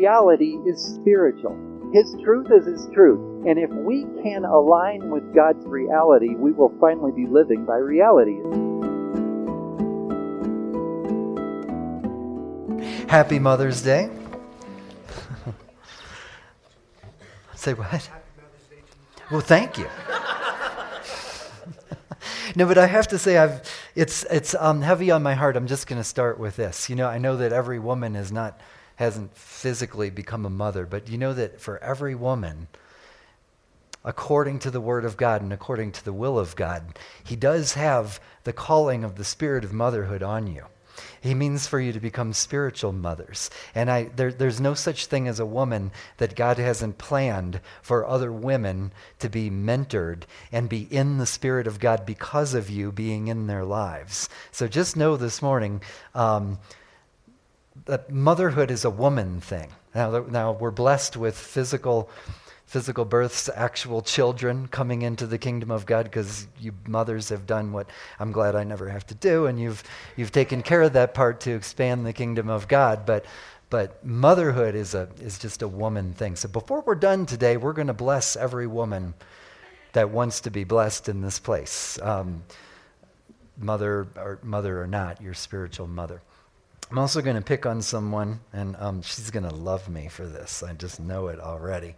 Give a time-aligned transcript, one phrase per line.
[0.00, 1.54] reality is spiritual.
[1.92, 3.20] His truth is His truth.
[3.46, 8.38] And if we can align with God's reality, we will finally be living by reality.
[13.08, 14.08] Happy Mother's Day.
[17.54, 18.08] Say what?
[19.30, 19.84] Well, thank you.
[22.56, 23.60] no, but I have to say, I've,
[23.94, 25.56] it's, it's um, heavy on my heart.
[25.56, 26.88] I'm just going to start with this.
[26.88, 28.58] You know, I know that every woman is not,
[29.00, 32.68] hasn't physically become a mother, but you know that for every woman,
[34.04, 37.72] according to the Word of God and according to the will of God, He does
[37.72, 40.66] have the calling of the Spirit of motherhood on you.
[41.18, 43.48] He means for you to become spiritual mothers.
[43.74, 48.06] And I, there, there's no such thing as a woman that God hasn't planned for
[48.06, 52.92] other women to be mentored and be in the Spirit of God because of you
[52.92, 54.28] being in their lives.
[54.52, 55.80] So just know this morning
[56.14, 56.58] um,
[57.86, 59.70] that motherhood is a woman thing.
[59.94, 62.10] Now, now we're blessed with physical
[62.70, 67.72] physical births, actual children coming into the kingdom of God because you mothers have done
[67.72, 67.88] what
[68.20, 69.82] I'm glad I never have to do, and you've,
[70.14, 73.04] you've taken care of that part to expand the kingdom of God.
[73.04, 73.24] But,
[73.70, 76.36] but motherhood is, a, is just a woman thing.
[76.36, 79.14] So before we're done today, we're going to bless every woman
[79.92, 81.98] that wants to be blessed in this place.
[82.00, 82.44] Um,
[83.58, 86.22] mother or mother or not, your spiritual mother.
[86.90, 90.26] I'm also going to pick on someone, and um, she's going to love me for
[90.26, 90.64] this.
[90.64, 91.94] I just know it already.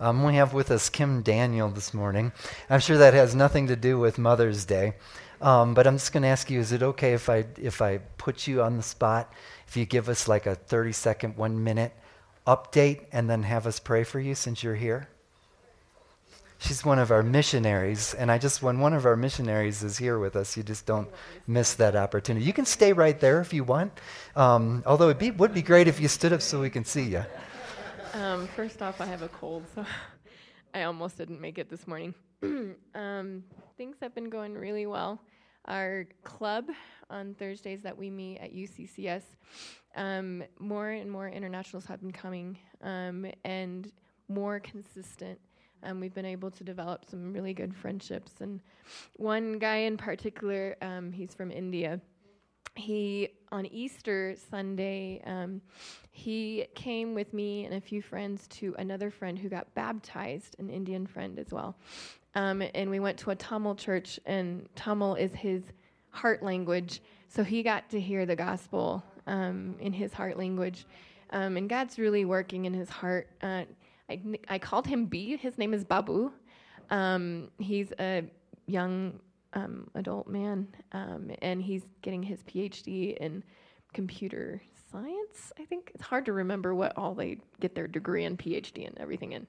[0.00, 2.32] Um, we have with us Kim Daniel this morning.
[2.68, 4.94] I'm sure that has nothing to do with Mother's Day,
[5.40, 7.98] um, but I'm just going to ask you: Is it okay if I if I
[8.18, 9.32] put you on the spot?
[9.68, 11.92] If you give us like a 30 second, one minute
[12.44, 15.08] update, and then have us pray for you since you're here.
[16.62, 20.20] She's one of our missionaries, and I just when one of our missionaries is here
[20.20, 21.08] with us, you just don't
[21.48, 22.46] miss that opportunity.
[22.46, 23.92] You can stay right there if you want,
[24.36, 27.02] um, although it be, would be great if you stood up so we can see
[27.02, 27.24] you.
[28.14, 29.84] Um, first off, I have a cold, so
[30.74, 32.14] I almost didn't make it this morning.
[32.94, 33.42] um,
[33.76, 35.20] things have been going really well.
[35.64, 36.66] Our club
[37.10, 39.24] on Thursdays that we meet at UCCS,
[39.96, 43.90] um, more and more internationals have been coming um, and
[44.28, 45.40] more consistent.
[45.82, 48.32] Um, we've been able to develop some really good friendships.
[48.40, 48.60] And
[49.16, 52.00] one guy in particular, um, he's from India
[52.74, 55.60] he on Easter Sunday, um,
[56.10, 60.70] he came with me and a few friends to another friend who got baptized, an
[60.70, 61.76] Indian friend as well.
[62.34, 65.62] Um, and we went to a Tamil church, and Tamil is his
[66.10, 67.02] heart language.
[67.28, 70.86] So he got to hear the gospel um, in his heart language.
[71.30, 73.28] Um, and God's really working in his heart.
[73.42, 73.64] Uh,
[74.48, 75.36] I, called him B.
[75.36, 76.32] His name is Babu.
[76.90, 78.24] Um, he's a
[78.66, 79.20] young
[79.52, 83.42] um, adult man, um, and he's getting his PhD in
[83.92, 85.52] computer science.
[85.58, 88.98] I think it's hard to remember what all they get their degree and PhD and
[88.98, 89.46] everything in.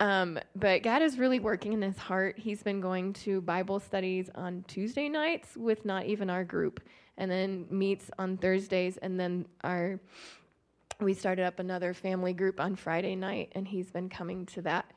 [0.00, 2.38] Um, but God is really working in his heart.
[2.38, 6.80] He's been going to Bible studies on Tuesday nights with not even our group,
[7.18, 10.00] and then meets on Thursdays, and then our
[11.04, 14.90] we started up another family group on Friday night, and he's been coming to that.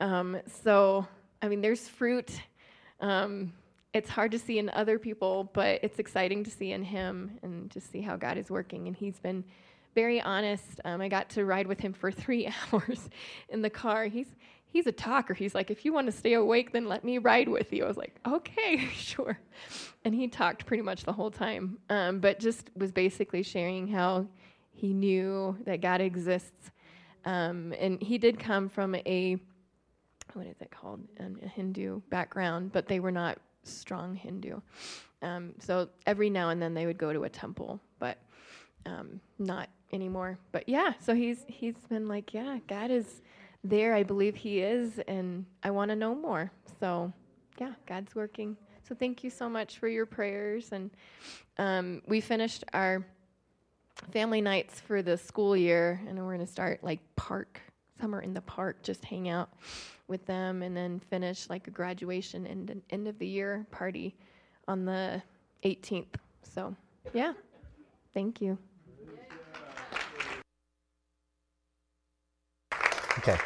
[0.00, 1.06] Um, so,
[1.42, 2.30] I mean, there's fruit.
[3.00, 3.52] Um,
[3.94, 7.70] it's hard to see in other people, but it's exciting to see in him and
[7.70, 8.86] to see how God is working.
[8.86, 9.44] And he's been
[9.94, 10.80] very honest.
[10.84, 13.08] Um, I got to ride with him for three hours
[13.48, 14.06] in the car.
[14.06, 14.28] He's
[14.70, 15.32] he's a talker.
[15.32, 17.84] He's like, if you want to stay awake, then let me ride with you.
[17.84, 19.38] I was like, okay, sure.
[20.04, 24.26] And he talked pretty much the whole time, um, but just was basically sharing how
[24.78, 26.70] he knew that God exists.
[27.24, 29.38] Um, and he did come from a
[30.34, 31.00] what is it called?
[31.20, 34.60] Um, a Hindu background, but they were not strong Hindu.
[35.22, 38.18] Um, so every now and then they would go to a temple, but
[38.86, 40.38] um, not anymore.
[40.52, 43.22] But yeah, so he's he's been like, yeah, God is
[43.64, 43.94] there.
[43.94, 46.52] I believe He is, and I want to know more.
[46.78, 47.12] So
[47.58, 48.56] yeah, God's working.
[48.88, 50.70] So thank you so much for your prayers.
[50.72, 50.90] And
[51.58, 53.04] um, we finished our
[54.12, 57.60] family nights for the school year, and we're going to start like park
[58.00, 59.50] summer in the park, just hang out
[60.06, 64.14] with them, and then finish like a graduation and an end of the year party
[64.66, 65.22] on the
[65.64, 66.14] 18th.
[66.42, 66.74] So,
[67.12, 67.32] yeah,
[68.14, 68.58] thank you.
[73.18, 73.36] Okay.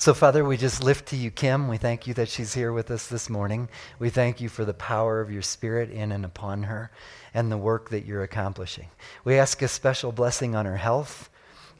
[0.00, 1.66] So, Father, we just lift to you Kim.
[1.66, 3.68] We thank you that she's here with us this morning.
[3.98, 6.92] We thank you for the power of your Spirit in and upon her
[7.34, 8.90] and the work that you're accomplishing.
[9.24, 11.28] We ask a special blessing on her health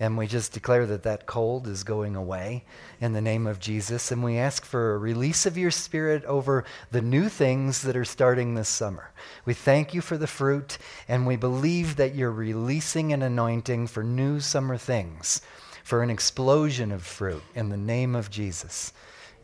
[0.00, 2.64] And we just declare that that cold is going away
[3.00, 4.12] in the name of Jesus.
[4.12, 8.04] And we ask for a release of your spirit over the new things that are
[8.04, 9.10] starting this summer.
[9.44, 10.78] We thank you for the fruit,
[11.08, 15.42] and we believe that you're releasing an anointing for new summer things,
[15.88, 18.92] for an explosion of fruit in the name of Jesus.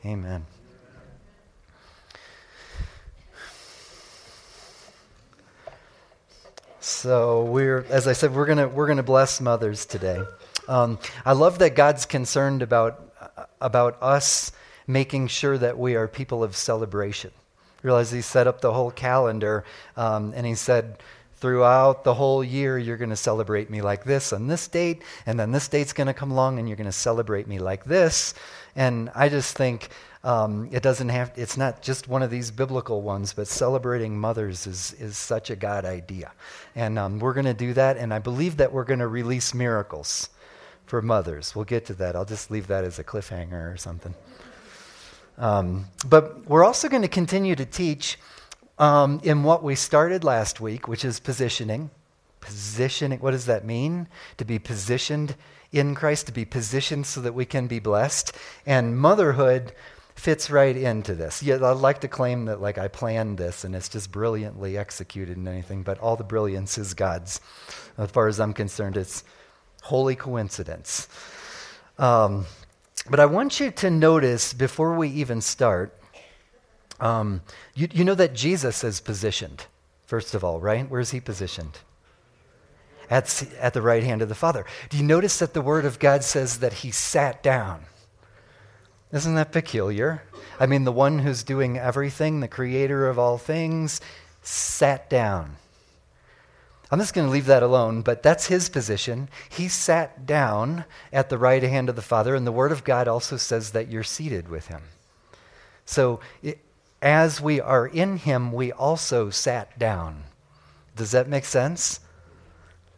[0.04, 0.44] Amen.
[6.80, 10.20] So we're, as I said, we're gonna we're gonna bless mothers today.
[10.68, 13.00] Um, I love that God's concerned about
[13.62, 14.52] about us
[14.86, 17.30] making sure that we are people of celebration.
[17.82, 19.64] Realize He set up the whole calendar,
[19.96, 20.98] um, and He said,
[21.36, 25.38] throughout the whole year, you're going to celebrate me like this on this date, and
[25.38, 28.34] then this date's going to come along, and you're going to celebrate me like this.
[28.76, 29.88] And I just think
[30.24, 34.66] um, it doesn't have, it's not just one of these biblical ones, but celebrating mothers
[34.66, 36.32] is, is such a God idea.
[36.74, 39.52] And um, we're going to do that, and I believe that we're going to release
[39.52, 40.30] miracles
[40.86, 41.54] for mothers.
[41.54, 42.16] We'll get to that.
[42.16, 44.14] I'll just leave that as a cliffhanger or something.
[45.36, 48.18] Um, but we're also going to continue to teach
[48.78, 51.90] um, in what we started last week, which is positioning.
[52.40, 54.08] Positioning, what does that mean?
[54.36, 55.36] To be positioned
[55.72, 58.36] in Christ, to be positioned so that we can be blessed.
[58.66, 59.72] And motherhood
[60.14, 61.42] fits right into this.
[61.42, 65.36] Yeah, I'd like to claim that like I planned this and it's just brilliantly executed
[65.36, 67.40] and anything, but all the brilliance is God's.
[67.98, 69.24] As far as I'm concerned, it's
[69.82, 71.08] holy coincidence.
[71.98, 72.46] Um,
[73.10, 75.98] but I want you to notice before we even start,
[77.00, 77.42] um,
[77.74, 79.66] you, you know that Jesus is positioned,
[80.06, 80.88] first of all, right?
[80.88, 81.78] Where is he positioned?
[83.10, 84.64] At, at the right hand of the Father.
[84.88, 87.84] Do you notice that the Word of God says that he sat down?
[89.12, 90.22] Isn't that peculiar?
[90.58, 94.00] I mean, the one who's doing everything, the creator of all things,
[94.42, 95.56] sat down.
[96.90, 99.28] I'm just going to leave that alone, but that's his position.
[99.48, 103.08] He sat down at the right hand of the Father, and the Word of God
[103.08, 104.82] also says that you're seated with him.
[105.86, 106.58] So, it,
[107.04, 110.24] as we are in him, we also sat down.
[110.96, 112.00] Does that make sense?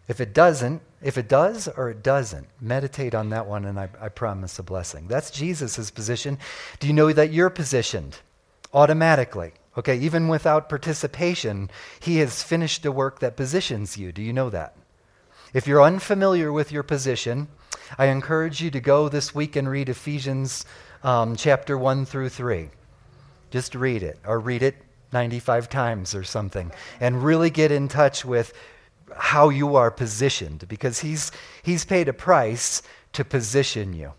[0.07, 3.89] If it doesn't, if it does or it doesn't, meditate on that one and I,
[4.01, 5.09] I promise a blessing.
[5.09, 6.39] That's Jesus' position.
[6.79, 8.19] Do you know that you're positioned
[8.73, 9.53] automatically?
[9.77, 11.69] Okay, even without participation,
[11.99, 14.13] he has finished a work that positions you.
[14.13, 14.77] Do you know that?
[15.53, 17.49] If you're unfamiliar with your position,
[17.99, 20.65] I encourage you to go this week and read Ephesians
[21.03, 22.71] um, chapter 1 through 3.
[23.57, 24.77] Just read it, or read it
[25.15, 26.71] 95 times or something,
[27.01, 28.53] and really get in touch with
[29.17, 31.33] how you are positioned because he's,
[31.63, 32.83] he's paid a price
[33.15, 34.13] to position you.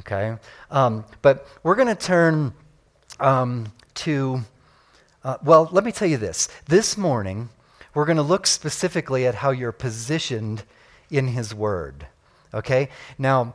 [0.00, 0.36] Okay?
[0.70, 2.52] Um, but we're going to turn
[3.20, 3.72] um,
[4.04, 4.42] to,
[5.24, 6.50] uh, well, let me tell you this.
[6.66, 7.48] This morning,
[7.94, 10.62] we're going to look specifically at how you're positioned
[11.08, 12.06] in His Word.
[12.52, 12.90] Okay?
[13.16, 13.54] Now,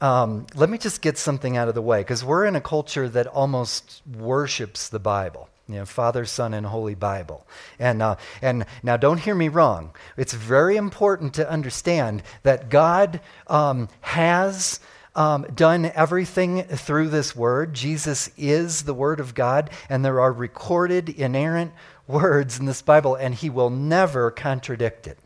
[0.00, 3.08] um, let me just get something out of the way because we're in a culture
[3.08, 7.46] that almost worships the Bible you know, Father, Son, and Holy Bible.
[7.78, 9.92] And, uh, and now don't hear me wrong.
[10.16, 14.80] It's very important to understand that God um, has
[15.14, 17.72] um, done everything through this word.
[17.72, 21.72] Jesus is the Word of God, and there are recorded, inerrant
[22.08, 25.18] words in this Bible, and He will never contradict it.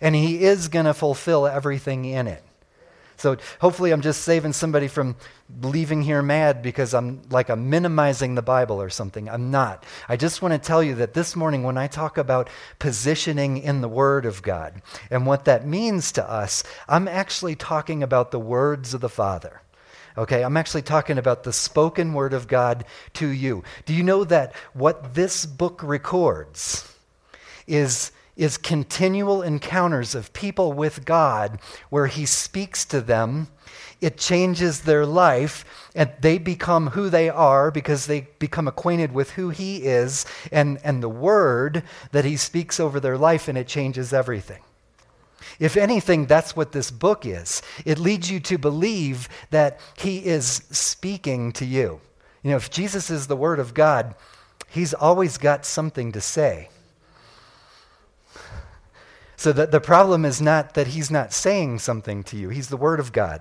[0.00, 2.44] And He is going to fulfill everything in it.
[3.20, 5.14] So hopefully, I'm just saving somebody from
[5.60, 9.28] leaving here mad because I'm like I'm minimizing the Bible or something.
[9.28, 9.84] I'm not.
[10.08, 12.48] I just want to tell you that this morning, when I talk about
[12.78, 18.02] positioning in the Word of God and what that means to us, I'm actually talking
[18.02, 19.60] about the words of the Father.
[20.16, 22.84] Okay, I'm actually talking about the spoken word of God
[23.14, 23.62] to you.
[23.84, 26.90] Do you know that what this book records
[27.66, 33.48] is is continual encounters of people with God where He speaks to them.
[34.00, 35.62] It changes their life,
[35.94, 40.80] and they become who they are because they become acquainted with who He is and,
[40.82, 41.82] and the Word
[42.12, 44.62] that He speaks over their life, and it changes everything.
[45.58, 47.60] If anything, that's what this book is.
[47.84, 52.00] It leads you to believe that He is speaking to you.
[52.42, 54.14] You know, if Jesus is the Word of God,
[54.70, 56.70] He's always got something to say.
[59.40, 62.76] So that the problem is not that he's not saying something to you, he's the
[62.76, 63.40] Word of God.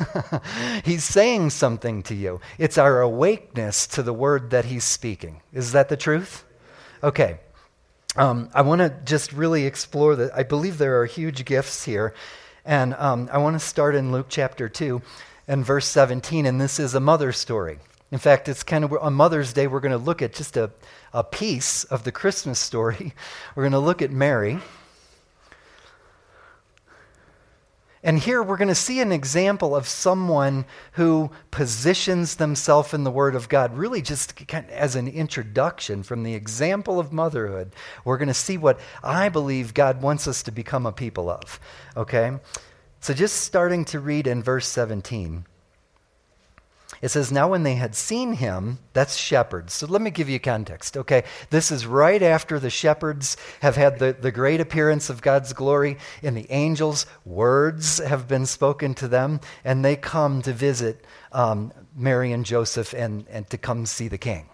[0.86, 2.40] he's saying something to you.
[2.56, 5.42] It's our awakeness to the word that he's speaking.
[5.52, 6.44] Is that the truth?
[7.02, 7.40] Okay.
[8.16, 10.30] Um, I want to just really explore that.
[10.34, 12.14] I believe there are huge gifts here.
[12.64, 15.02] And um, I want to start in Luke chapter 2
[15.46, 16.46] and verse 17.
[16.46, 17.80] And this is a mother story.
[18.10, 20.70] In fact, it's kind of on Mother's Day, we're going to look at just a,
[21.12, 23.12] a piece of the Christmas story.
[23.54, 24.58] We're going to look at Mary.
[28.04, 33.10] And here we're going to see an example of someone who positions themselves in the
[33.10, 37.72] Word of God, really just kind of as an introduction from the example of motherhood.
[38.04, 41.60] We're going to see what I believe God wants us to become a people of.
[41.96, 42.32] Okay?
[43.00, 45.44] So just starting to read in verse 17.
[47.02, 49.74] It says, Now when they had seen him, that's shepherds.
[49.74, 51.24] So let me give you context, okay?
[51.50, 55.98] This is right after the shepherds have had the, the great appearance of God's glory,
[56.22, 61.72] and the angels' words have been spoken to them, and they come to visit um,
[61.96, 64.48] Mary and Joseph and, and to come see the king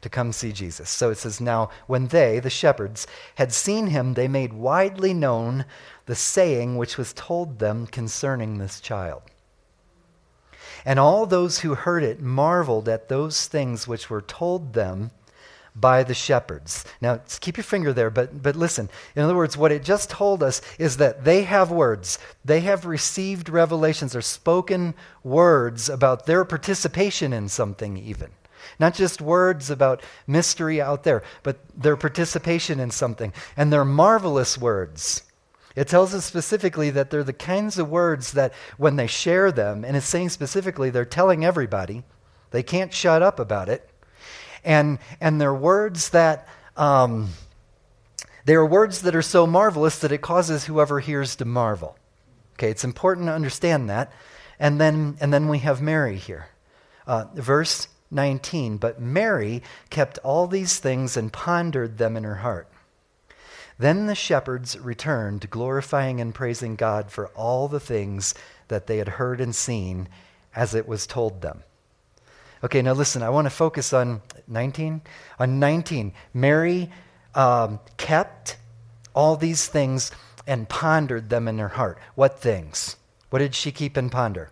[0.00, 0.90] to come see Jesus.
[0.90, 5.64] So it says, Now, when they, the shepherds, had seen him, they made widely known
[6.04, 9.22] the saying which was told them concerning this child.
[10.84, 15.10] And all those who heard it marveled at those things which were told them
[15.76, 16.84] by the shepherds.
[17.00, 18.88] Now, keep your finger there, but, but listen.
[19.16, 22.18] In other words, what it just told us is that they have words.
[22.44, 28.30] They have received revelations or spoken words about their participation in something, even.
[28.78, 33.32] Not just words about mystery out there, but their participation in something.
[33.56, 35.22] And they're marvelous words.
[35.76, 39.84] It tells us specifically that they're the kinds of words that when they share them,
[39.84, 42.04] and it's saying specifically they're telling everybody,
[42.52, 43.90] they can't shut up about it.
[44.64, 47.30] And, and they're words that, um,
[48.44, 51.96] they are words that are so marvelous that it causes whoever hears to marvel.
[52.54, 54.12] Okay, it's important to understand that.
[54.60, 56.46] And then, and then we have Mary here.
[57.06, 62.68] Uh, verse 19 But Mary kept all these things and pondered them in her heart.
[63.78, 68.34] Then the shepherds returned, glorifying and praising God for all the things
[68.68, 70.08] that they had heard and seen
[70.54, 71.62] as it was told them.
[72.62, 75.02] Okay, now listen, I want to focus on 19.
[75.38, 76.90] On 19, Mary
[77.34, 78.56] um, kept
[79.14, 80.10] all these things
[80.46, 81.98] and pondered them in her heart.
[82.14, 82.96] What things?
[83.30, 84.50] What did she keep and ponder?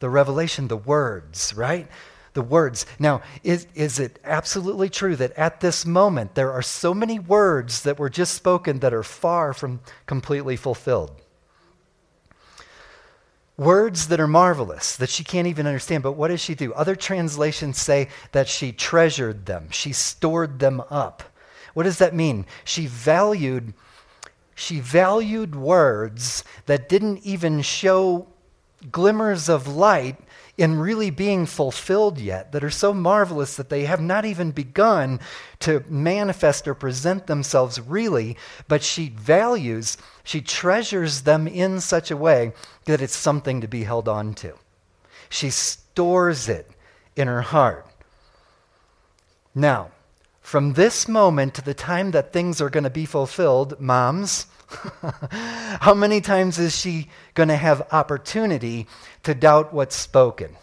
[0.00, 1.88] The revelation, the words, right?
[2.34, 2.86] The words.
[2.98, 7.82] Now, is, is it absolutely true that at this moment there are so many words
[7.82, 11.12] that were just spoken that are far from completely fulfilled?
[13.56, 16.72] Words that are marvelous, that she can't even understand, but what does she do?
[16.72, 21.22] Other translations say that she treasured them, she stored them up.
[21.74, 22.46] What does that mean?
[22.64, 23.74] She valued
[24.54, 28.28] she valued words that didn't even show
[28.90, 30.16] glimmers of light
[30.58, 35.18] in really being fulfilled yet, that are so marvelous that they have not even begun
[35.60, 38.36] to manifest or present themselves really,
[38.68, 42.52] but she values, she treasures them in such a way
[42.84, 44.54] that it's something to be held on to.
[45.30, 46.70] She stores it
[47.16, 47.86] in her heart.
[49.54, 49.90] Now,
[50.42, 54.46] from this moment to the time that things are going to be fulfilled, moms,
[55.80, 58.86] How many times is she going to have opportunity
[59.22, 60.56] to doubt what's spoken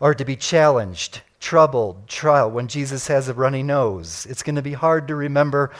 [0.00, 4.26] or to be challenged, troubled, trial when Jesus has a runny nose?
[4.28, 5.70] It's going to be hard to remember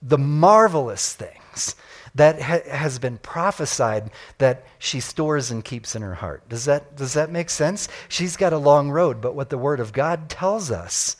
[0.00, 1.76] the marvelous things
[2.14, 6.46] that ha- has been prophesied that she stores and keeps in her heart.
[6.48, 7.88] Does that, does that make sense?
[8.08, 11.16] She's got a long road, but what the Word of God tells us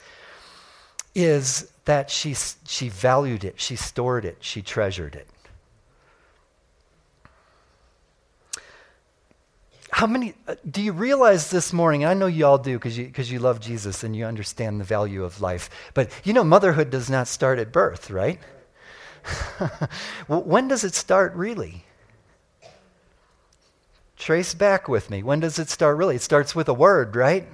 [1.14, 2.35] is that she,
[2.67, 5.29] she valued it, she stored it, she treasured it.
[9.93, 12.07] How many, uh, do you realize this morning?
[12.07, 14.85] I know you all do because you, cause you love Jesus and you understand the
[14.85, 15.69] value of life.
[15.93, 18.41] But you know, motherhood does not start at birth, right?
[20.27, 21.85] when does it start really?
[24.17, 25.23] Trace back with me.
[25.23, 26.17] When does it start really?
[26.17, 27.47] It starts with a word, right?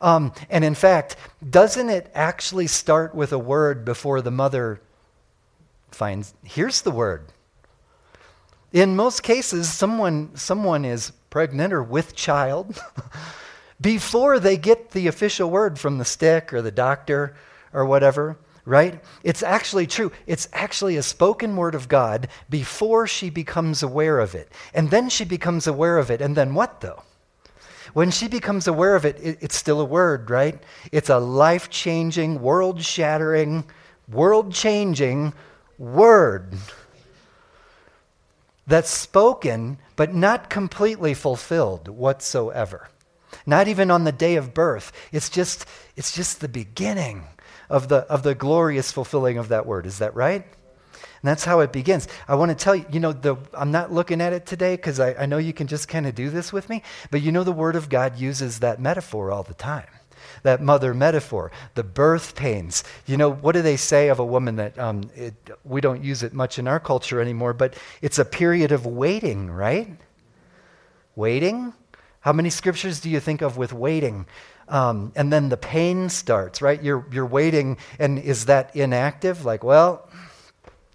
[0.00, 1.14] Um, and in fact,
[1.48, 4.80] doesn't it actually start with a word before the mother
[5.92, 7.26] finds, here's the word?
[8.72, 12.80] In most cases, someone, someone is pregnant or with child
[13.80, 17.34] before they get the official word from the stick or the doctor
[17.72, 19.02] or whatever, right?
[19.24, 20.12] It's actually true.
[20.28, 24.48] It's actually a spoken word of God before she becomes aware of it.
[24.74, 26.20] And then she becomes aware of it.
[26.20, 27.02] And then what, though?
[27.94, 30.62] When she becomes aware of it, it it's still a word, right?
[30.92, 33.64] It's a life changing, world shattering,
[34.06, 35.34] world changing
[35.78, 36.54] word
[38.66, 42.88] that's spoken but not completely fulfilled whatsoever.
[43.46, 44.92] Not even on the day of birth.
[45.12, 45.66] It's just,
[45.96, 47.24] it's just the beginning
[47.68, 49.86] of the, of the glorious fulfilling of that word.
[49.86, 50.44] Is that right?
[51.24, 52.06] And that's how it begins.
[52.28, 55.00] I want to tell you, you know, the, I'm not looking at it today because
[55.00, 57.44] I, I know you can just kind of do this with me, but you know,
[57.44, 59.86] the Word of God uses that metaphor all the time.
[60.44, 62.84] That mother metaphor, the birth pains.
[63.06, 65.34] You know, what do they say of a woman that um, it,
[65.64, 69.50] we don't use it much in our culture anymore, but it's a period of waiting,
[69.50, 69.88] right?
[71.16, 71.72] Waiting?
[72.20, 74.26] How many scriptures do you think of with waiting?
[74.68, 76.82] Um, and then the pain starts, right?
[76.82, 79.44] You're, you're waiting, and is that inactive?
[79.44, 80.08] Like, well,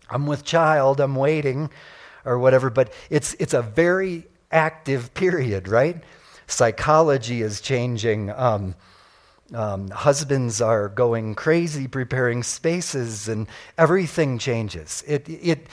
[0.09, 1.71] I'm with child, I'm waiting,
[2.23, 6.03] or whatever, but it's, it's a very active period, right?
[6.45, 8.29] Psychology is changing.
[8.31, 8.75] Um,
[9.53, 15.03] um, husbands are going crazy preparing spaces, and everything changes.
[15.07, 15.67] It, it,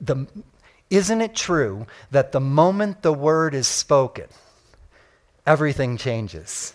[0.00, 0.26] the,
[0.90, 4.26] isn't it true that the moment the word is spoken,
[5.46, 6.74] everything changes?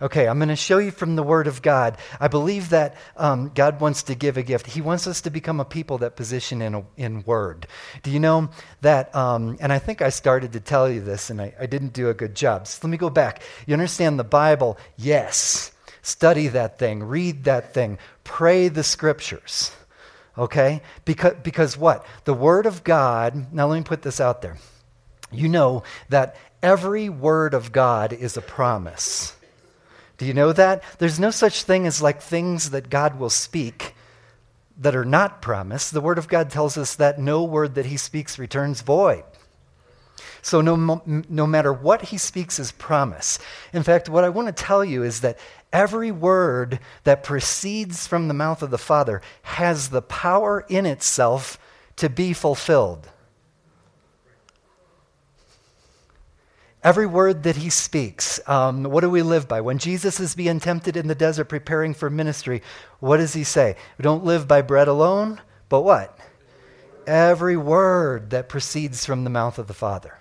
[0.00, 1.96] Okay, I'm going to show you from the Word of God.
[2.20, 4.68] I believe that um, God wants to give a gift.
[4.68, 7.66] He wants us to become a people that position in, a, in Word.
[8.04, 8.50] Do you know
[8.82, 9.12] that?
[9.12, 12.10] Um, and I think I started to tell you this, and I, I didn't do
[12.10, 12.68] a good job.
[12.68, 13.42] So let me go back.
[13.66, 14.78] You understand the Bible?
[14.96, 15.72] Yes.
[16.08, 19.72] Study that thing, read that thing, pray the Scriptures.
[20.38, 20.80] Okay?
[21.04, 22.06] Because, because what?
[22.24, 24.56] The Word of God, now let me put this out there.
[25.30, 29.36] You know that every Word of God is a promise.
[30.16, 30.82] Do you know that?
[30.98, 33.94] There's no such thing as like things that God will speak
[34.78, 35.92] that are not promised.
[35.92, 39.24] The Word of God tells us that no word that He speaks returns void.
[40.42, 43.38] So, no, no matter what He speaks is promise.
[43.72, 45.38] In fact, what I want to tell you is that
[45.72, 51.58] every word that proceeds from the mouth of the Father has the power in itself
[51.96, 53.08] to be fulfilled.
[56.82, 59.60] Every word that he speaks, um, what do we live by?
[59.60, 62.62] When Jesus is being tempted in the desert preparing for ministry,
[63.00, 63.76] what does he say?
[63.98, 66.16] We don't live by bread alone, but what?
[67.04, 70.17] Every word that proceeds from the mouth of the Father.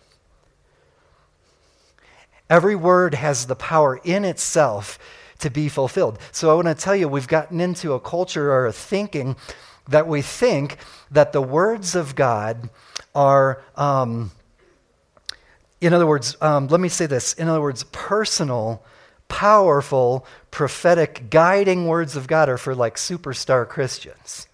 [2.49, 4.97] Every word has the power in itself
[5.39, 6.19] to be fulfilled.
[6.31, 9.35] So I want to tell you, we've gotten into a culture or a thinking
[9.87, 10.77] that we think
[11.11, 12.69] that the words of God
[13.13, 13.61] are.
[13.75, 14.31] Um,
[15.79, 17.33] in other words, um, let me say this.
[17.33, 18.83] In other words, personal,
[19.27, 24.47] powerful, prophetic, guiding words of God are for like superstar Christians.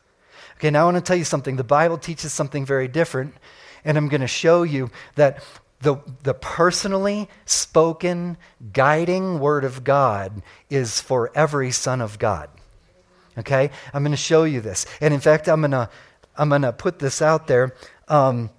[0.58, 1.56] Okay, now I want to tell you something.
[1.56, 3.36] The Bible teaches something very different,
[3.86, 5.44] and I'm going to show you that
[5.84, 8.38] the, the personally spoken,
[8.72, 12.50] guiding word of God is for every son of God.
[13.38, 13.70] Okay?
[13.94, 14.86] I'm going to show you this.
[15.02, 15.90] And in fact, I'm going to
[16.36, 17.76] I'm going to put this out there.
[18.08, 18.50] Um,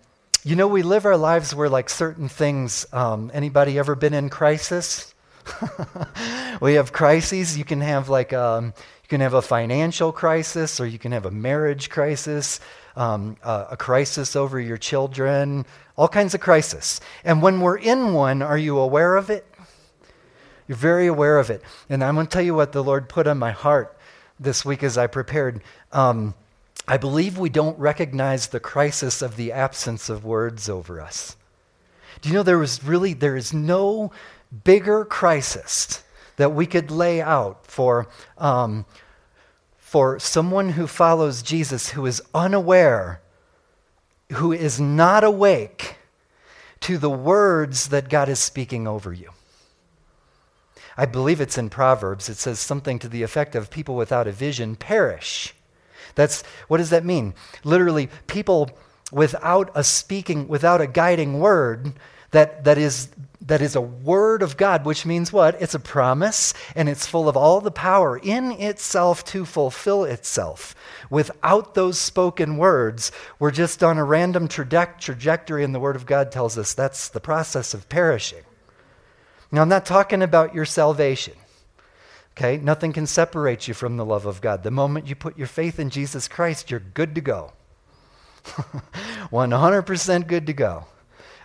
[0.44, 2.86] you know, we live our lives where, like, certain things.
[2.92, 5.14] Um, anybody ever been in crisis?
[6.60, 7.58] we have crises.
[7.58, 11.26] You can have like um, you can have a financial crisis, or you can have
[11.26, 12.60] a marriage crisis,
[12.96, 17.00] um, a crisis over your children, all kinds of crisis.
[17.24, 19.46] And when we're in one, are you aware of it?
[20.66, 21.62] You're very aware of it.
[21.88, 23.98] And I'm going to tell you what the Lord put on my heart
[24.40, 25.62] this week as I prepared.
[25.92, 26.34] Um,
[26.86, 31.36] I believe we don't recognize the crisis of the absence of words over us.
[32.20, 34.12] Do you know there was really, there is no
[34.64, 36.02] bigger crisis
[36.36, 38.86] that we could lay out for, um,
[39.94, 43.20] for someone who follows Jesus who is unaware,
[44.32, 45.98] who is not awake
[46.80, 49.30] to the words that God is speaking over you.
[50.96, 52.28] I believe it's in Proverbs.
[52.28, 55.54] It says something to the effect of people without a vision perish.
[56.16, 57.32] That's what does that mean?
[57.62, 58.70] Literally, people
[59.12, 61.92] without a speaking, without a guiding word
[62.32, 63.10] that, that is
[63.46, 65.60] that is a word of God, which means what?
[65.60, 70.74] It's a promise and it's full of all the power in itself to fulfill itself.
[71.10, 76.32] Without those spoken words, we're just on a random trajectory, and the Word of God
[76.32, 78.42] tells us that's the process of perishing.
[79.52, 81.34] Now, I'm not talking about your salvation.
[82.36, 82.56] Okay?
[82.56, 84.62] Nothing can separate you from the love of God.
[84.62, 87.52] The moment you put your faith in Jesus Christ, you're good to go.
[88.44, 90.86] 100% good to go.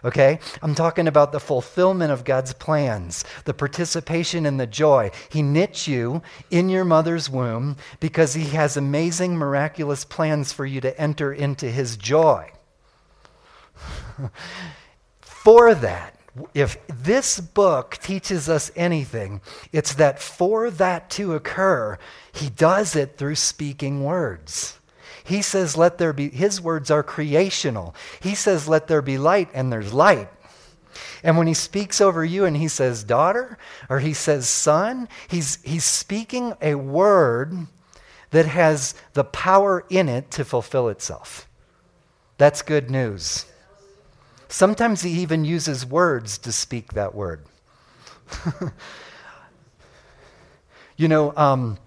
[0.03, 0.39] Okay?
[0.61, 5.11] I'm talking about the fulfillment of God's plans, the participation in the joy.
[5.29, 10.81] He knit you in your mother's womb because He has amazing, miraculous plans for you
[10.81, 12.51] to enter into His joy.
[15.21, 16.15] for that,
[16.53, 21.97] if this book teaches us anything, it's that for that to occur,
[22.31, 24.78] he does it through speaking words.
[25.29, 27.95] He says, Let there be, his words are creational.
[28.19, 30.29] He says, Let there be light, and there's light.
[31.23, 33.57] And when he speaks over you and he says, Daughter,
[33.89, 37.67] or he says, Son, he's, he's speaking a word
[38.31, 41.47] that has the power in it to fulfill itself.
[42.37, 43.45] That's good news.
[44.47, 47.45] Sometimes he even uses words to speak that word.
[50.99, 51.77] You know, um,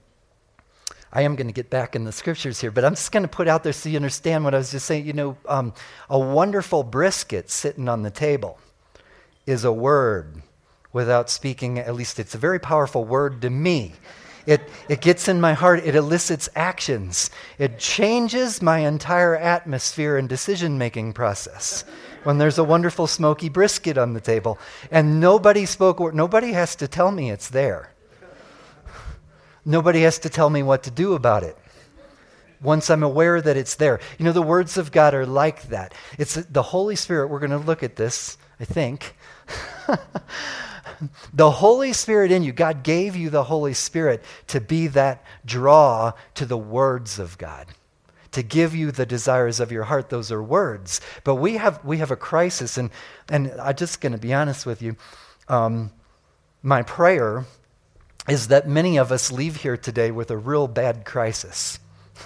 [1.12, 3.28] I am going to get back in the scriptures here, but I'm just going to
[3.28, 5.06] put out there so you understand what I was just saying.
[5.06, 5.74] You know, um,
[6.08, 8.58] a wonderful brisket sitting on the table
[9.46, 10.42] is a word
[10.92, 11.78] without speaking.
[11.78, 13.92] At least it's a very powerful word to me.
[14.46, 20.28] It, it gets in my heart, it elicits actions, it changes my entire atmosphere and
[20.28, 21.84] decision making process.
[22.24, 24.58] When there's a wonderful smoky brisket on the table,
[24.90, 27.91] and nobody spoke, nobody has to tell me it's there.
[29.64, 31.56] Nobody has to tell me what to do about it.
[32.60, 34.00] Once I'm aware that it's there.
[34.18, 35.94] You know, the words of God are like that.
[36.18, 37.28] It's the Holy Spirit.
[37.28, 39.16] We're going to look at this, I think.
[41.32, 46.12] the Holy Spirit in you, God gave you the Holy Spirit to be that draw
[46.34, 47.66] to the words of God.
[48.32, 51.02] To give you the desires of your heart, those are words.
[51.22, 52.88] But we have we have a crisis, and
[53.28, 54.96] and I'm just going to be honest with you.
[55.48, 55.90] Um,
[56.62, 57.44] my prayer
[58.28, 61.78] is that many of us leave here today with a real bad crisis.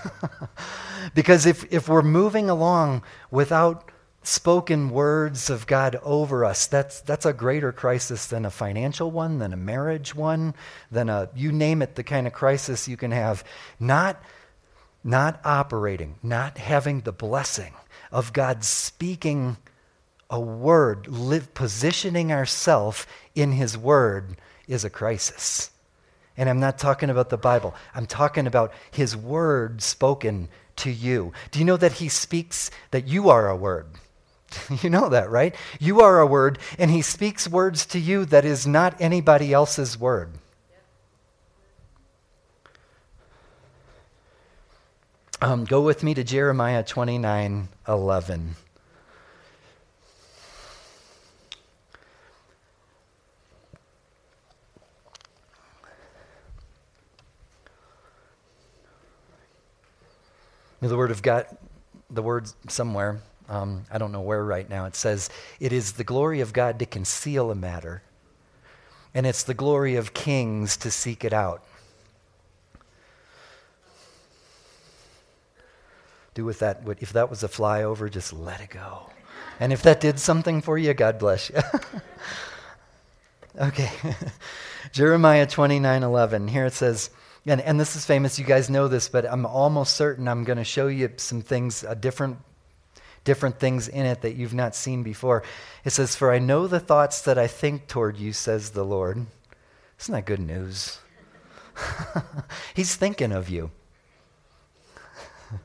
[1.15, 3.91] because if, if we're moving along without
[4.23, 9.39] spoken words of God over us, that's, that's a greater crisis than a financial one,
[9.39, 10.55] than a marriage one,
[10.91, 13.45] than a, you name it, the kind of crisis you can have.
[13.79, 14.21] Not,
[15.05, 17.73] not operating, not having the blessing
[18.11, 19.57] of God speaking
[20.29, 25.71] a word, live, positioning ourselves in His word is a crisis.
[26.37, 31.33] And I'm not talking about the Bible, I'm talking about His word spoken to you.
[31.51, 33.87] Do you know that He speaks, that you are a word?
[34.83, 35.55] you know that, right?
[35.81, 39.99] You are a word, and He speaks words to you that is not anybody else's
[39.99, 40.31] word.
[45.41, 48.57] Um, go with me to Jeremiah 29 11.
[60.87, 61.47] The Word of God,
[62.11, 66.05] the word somewhere, um, I don't know where right now, it says, It is the
[66.05, 68.03] glory of God to conceal a matter,
[69.15, 71.65] and it's the glory of kings to seek it out.
[76.35, 79.11] Do with that, if that was a flyover, just let it go.
[79.59, 81.57] And if that did something for you, God bless you.
[83.61, 83.91] okay.
[84.93, 86.49] Jeremiah 29 11.
[86.49, 87.11] Here it says,
[87.47, 90.59] and, and this is famous, you guys know this, but I'm almost certain I'm going
[90.59, 92.39] to show you some things, uh, different,
[93.23, 95.45] different things in it that you've not seen before.
[95.85, 99.27] It says, For I know the thoughts that I think toward you, says the Lord.
[100.01, 100.99] Isn't that good news?
[102.75, 103.71] He's thinking of you.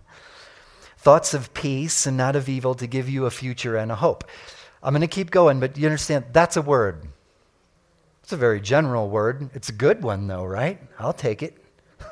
[0.97, 4.23] thoughts of peace and not of evil to give you a future and a hope.
[4.83, 7.07] I'm going to keep going, but you understand that's a word.
[8.23, 9.49] It's a very general word.
[9.53, 10.79] It's a good one, though, right?
[10.99, 11.60] I'll take it.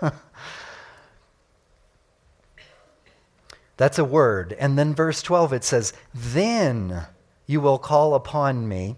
[3.78, 4.56] That's a word.
[4.60, 7.06] And then verse 12 it says, Then
[7.47, 8.97] you will call upon me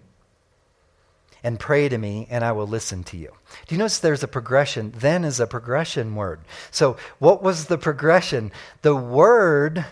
[1.43, 3.31] and pray to me, and I will listen to you.
[3.67, 4.93] Do you notice there's a progression?
[4.95, 6.41] Then is a progression word.
[6.69, 8.51] So, what was the progression?
[8.81, 9.85] The word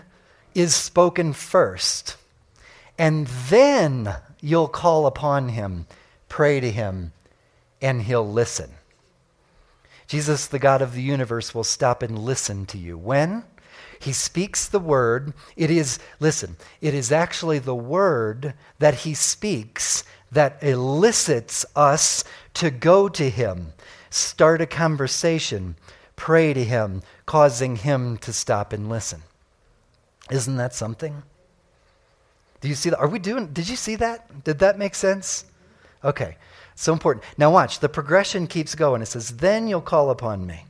[0.54, 2.16] is spoken first,
[2.98, 5.86] and then you'll call upon him,
[6.28, 7.12] pray to him,
[7.82, 8.70] and he'll listen.
[10.10, 12.98] Jesus, the God of the universe, will stop and listen to you.
[12.98, 13.44] When?
[14.00, 15.34] He speaks the word.
[15.54, 22.72] It is, listen, it is actually the word that he speaks that elicits us to
[22.72, 23.72] go to him,
[24.10, 25.76] start a conversation,
[26.16, 29.22] pray to him, causing him to stop and listen.
[30.28, 31.22] Isn't that something?
[32.60, 32.98] Do you see that?
[32.98, 34.42] Are we doing, did you see that?
[34.42, 35.44] Did that make sense?
[36.02, 36.36] Okay.
[36.80, 37.26] So important.
[37.36, 37.80] Now, watch.
[37.80, 39.02] The progression keeps going.
[39.02, 40.64] It says, Then you'll call upon me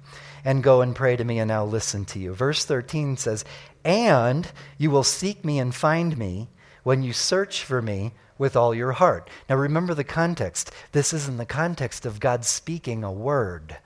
[0.45, 2.35] and go and pray to me, and I'll listen to you.
[2.35, 3.45] Verse 13 says,
[3.85, 6.49] And you will seek me and find me
[6.83, 9.31] when you search for me with all your heart.
[9.49, 10.73] Now, remember the context.
[10.91, 13.77] This is in the context of God speaking a word.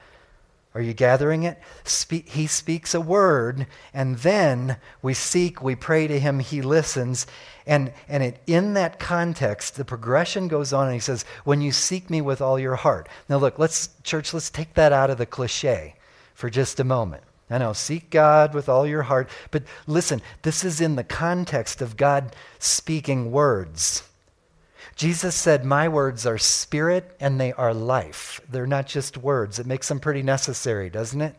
[0.74, 1.58] Are you gathering it?
[1.84, 7.28] Spe- he speaks a word, and then we seek, we pray to him, he listens.
[7.64, 11.70] And, and it, in that context, the progression goes on, and he says, When you
[11.70, 13.08] seek me with all your heart.
[13.28, 15.94] Now, look, let's, church, let's take that out of the cliche
[16.34, 17.22] for just a moment.
[17.48, 19.28] I know, seek God with all your heart.
[19.52, 24.02] But listen, this is in the context of God speaking words.
[24.96, 28.40] Jesus said, My words are spirit and they are life.
[28.48, 29.58] They're not just words.
[29.58, 31.36] It makes them pretty necessary, doesn't it?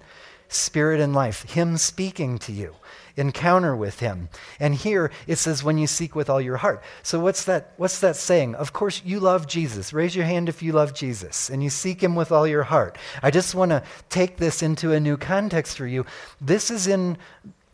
[0.48, 2.76] spirit and life, Him speaking to you,
[3.16, 4.30] encounter with Him.
[4.60, 6.84] And here it says, when you seek with all your heart.
[7.04, 8.56] So what's that, what's that saying?
[8.56, 9.94] Of course, you love Jesus.
[9.94, 12.98] Raise your hand if you love Jesus and you seek Him with all your heart.
[13.22, 16.06] I just want to take this into a new context for you.
[16.40, 17.18] This is in,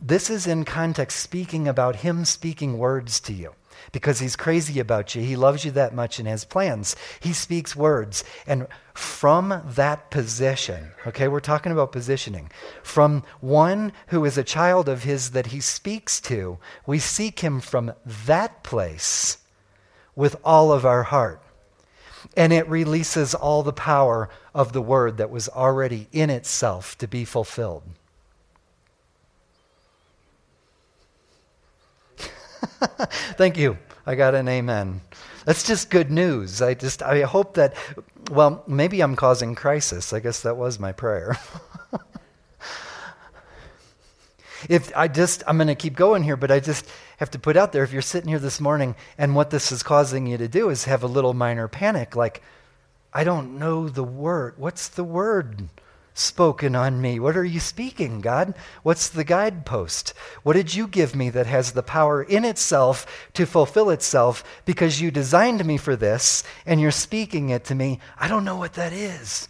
[0.00, 3.54] this is in context speaking about Him speaking words to you
[3.92, 5.22] because he's crazy about you.
[5.22, 6.96] He loves you that much and has plans.
[7.20, 8.24] He speaks words.
[8.46, 12.50] And from that position, okay, we're talking about positioning,
[12.82, 17.60] from one who is a child of his that he speaks to, we seek him
[17.60, 17.92] from
[18.26, 19.38] that place
[20.16, 21.42] with all of our heart.
[22.36, 27.08] And it releases all the power of the word that was already in itself to
[27.08, 27.82] be fulfilled.
[33.36, 33.78] Thank you.
[34.06, 35.00] I got an amen.
[35.44, 36.62] That's just good news.
[36.62, 37.74] I just I hope that
[38.30, 40.12] well, maybe I'm causing crisis.
[40.12, 41.38] I guess that was my prayer.
[44.68, 46.86] if I just I'm going to keep going here, but I just
[47.18, 49.82] have to put out there if you're sitting here this morning and what this is
[49.82, 52.42] causing you to do is have a little minor panic like
[53.12, 54.54] I don't know the word.
[54.56, 55.68] What's the word?
[56.14, 57.18] Spoken on me?
[57.18, 58.54] What are you speaking, God?
[58.82, 60.10] What's the guidepost?
[60.42, 65.00] What did you give me that has the power in itself to fulfill itself because
[65.00, 67.98] you designed me for this and you're speaking it to me?
[68.18, 69.48] I don't know what that is.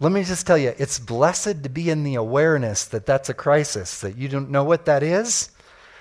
[0.00, 3.34] Let me just tell you, it's blessed to be in the awareness that that's a
[3.34, 5.50] crisis, that you don't know what that is.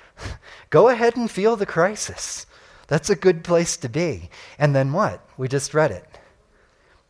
[0.69, 2.45] Go ahead and feel the crisis.
[2.87, 4.29] That's a good place to be.
[4.57, 5.27] And then what?
[5.35, 6.05] We just read it.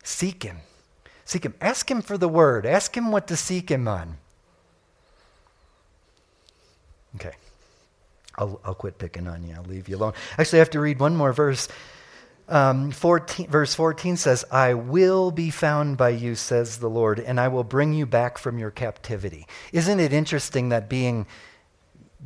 [0.02, 0.60] Seek Him
[1.28, 1.56] Seek Him.
[1.60, 2.66] Ask Him for the word.
[2.66, 4.16] Ask Him what to seek Him on.
[7.16, 7.34] Okay.
[8.38, 9.54] I'll, I'll quit picking on you.
[9.54, 10.14] I'll leave you alone.
[10.38, 11.68] Actually, I have to read one more verse.
[12.48, 17.42] Um, 14, verse 14 says, I will be found by you, says the Lord, and
[17.42, 19.46] I will bring you back from your captivity.
[19.74, 21.28] Isn't it interesting that being,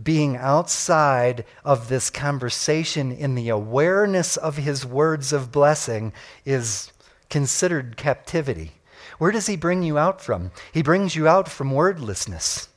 [0.04, 6.14] being outside of this conversation in the awareness of his words of blessing
[6.46, 6.92] is
[7.32, 8.74] considered captivity?
[9.22, 10.50] Where does he bring you out from?
[10.72, 12.70] He brings you out from wordlessness.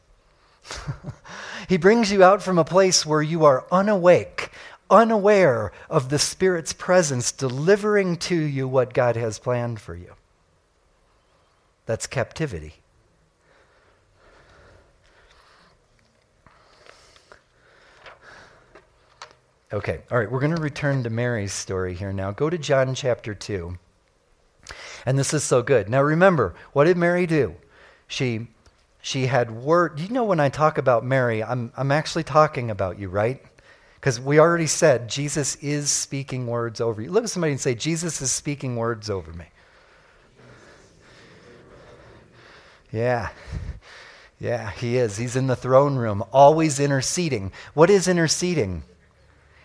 [1.71, 4.51] he brings you out from a place where you are unawake,
[4.91, 10.13] unaware of the Spirit's presence delivering to you what God has planned for you.
[11.87, 12.75] That's captivity.
[19.73, 22.33] Okay, all right, we're going to return to Mary's story here now.
[22.33, 23.79] Go to John chapter 2.
[25.07, 25.89] And this is so good.
[25.89, 27.55] Now remember, what did Mary do?
[28.07, 28.49] She
[29.03, 30.01] she had word.
[30.01, 33.43] You know when I talk about Mary, I'm I'm actually talking about you, right?
[33.97, 37.11] Because we already said Jesus is speaking words over you.
[37.11, 39.47] Look at somebody and say, Jesus is speaking words over me.
[42.93, 43.31] Yeah.
[44.39, 45.17] Yeah, he is.
[45.17, 47.51] He's in the throne room, always interceding.
[47.73, 48.83] What is interceding?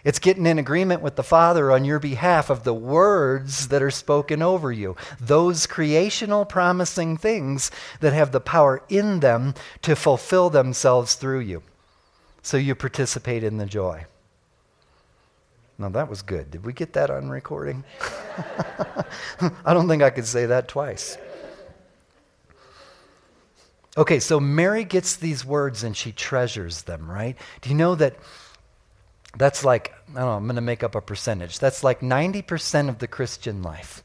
[0.04, 3.92] It's getting in agreement with the Father on your behalf of the words that are
[3.92, 4.96] spoken over you.
[5.20, 11.64] Those creational promising things that have the power in them to fulfill themselves through you.
[12.42, 14.06] So you participate in the joy.
[15.78, 16.52] Now that was good.
[16.52, 17.84] Did we get that on recording?
[19.66, 21.18] I don't think I could say that twice.
[23.98, 27.36] Okay, so Mary gets these words and she treasures them, right?
[27.62, 28.16] Do you know that?
[29.40, 31.60] That's like, I don't know, I'm going to make up a percentage.
[31.60, 34.04] That's like 90% of the Christian life.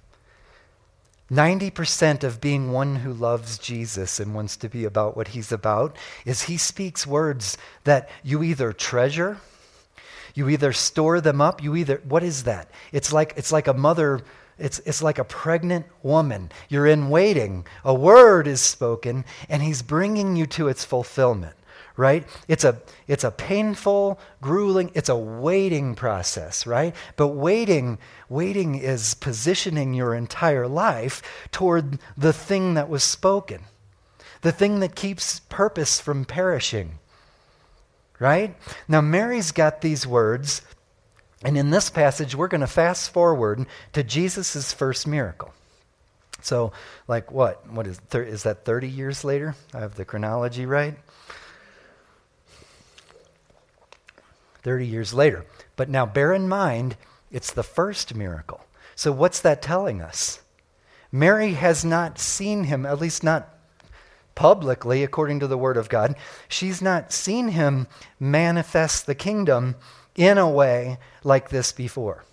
[1.29, 5.97] 90% of being one who loves Jesus and wants to be about what he's about
[6.25, 9.39] is he speaks words that you either treasure,
[10.35, 12.71] you either store them up, you either, what is that?
[12.93, 14.21] It's like, it's like a mother,
[14.57, 16.53] it's, it's like a pregnant woman.
[16.69, 17.67] You're in waiting.
[17.85, 21.57] A word is spoken, and he's bringing you to its fulfillment
[21.97, 22.27] right?
[22.49, 26.95] It's a, it's a painful, grueling, it's a waiting process, right?
[27.17, 33.63] But waiting, waiting is positioning your entire life toward the thing that was spoken,
[34.43, 36.99] the thing that keeps purpose from perishing,
[38.19, 38.57] right?
[38.89, 40.63] Now, Mary's got these words,
[41.45, 45.53] and in this passage, we're going to fast forward to Jesus' first miracle.
[46.41, 46.73] So,
[47.09, 47.67] like what?
[47.71, 49.55] What is, is that 30 years later?
[49.73, 50.95] I have the chronology right?
[54.65, 55.47] 30 years later.
[55.77, 56.97] But now bear in mind,
[57.31, 58.61] it's the first miracle.
[58.97, 60.41] So what's that telling us?
[61.13, 63.49] Mary has not seen him, at least not
[64.35, 66.17] publicly, according to the Word of God.
[66.49, 67.87] She's not seen him
[68.19, 69.77] manifest the kingdom
[70.17, 72.25] in a way like this before.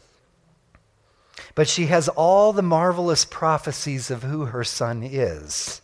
[1.54, 5.82] But she has all the marvelous prophecies of who her son is.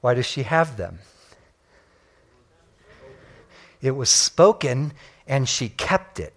[0.00, 1.00] Why does she have them?
[3.82, 4.92] It was spoken
[5.30, 6.34] and she kept it.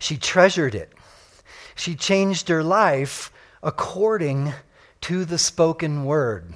[0.00, 0.92] She treasured it.
[1.76, 3.32] She changed her life
[3.62, 4.52] according
[5.02, 6.52] to the spoken word.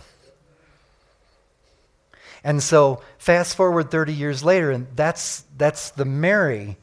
[2.43, 6.77] And so, fast forward 30 years later, and that's, that's the Mary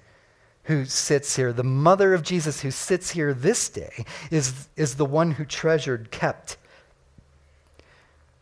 [0.64, 5.06] who sits here, the mother of Jesus who sits here this day, is, is the
[5.06, 6.56] one who treasured, kept,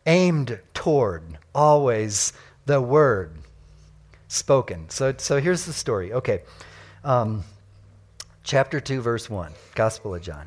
[0.06, 2.32] aimed toward always
[2.64, 3.41] the word
[4.32, 4.88] spoken.
[4.88, 6.12] So, so here's the story.
[6.12, 6.42] Okay.
[7.04, 7.44] Um,
[8.42, 10.46] chapter 2, verse 1, Gospel of John.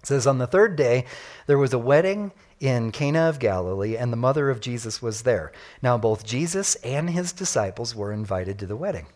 [0.00, 1.06] It says, On the third day,
[1.46, 5.52] there was a wedding in Cana of Galilee, and the mother of Jesus was there.
[5.80, 9.06] Now, both Jesus and his disciples were invited to the wedding.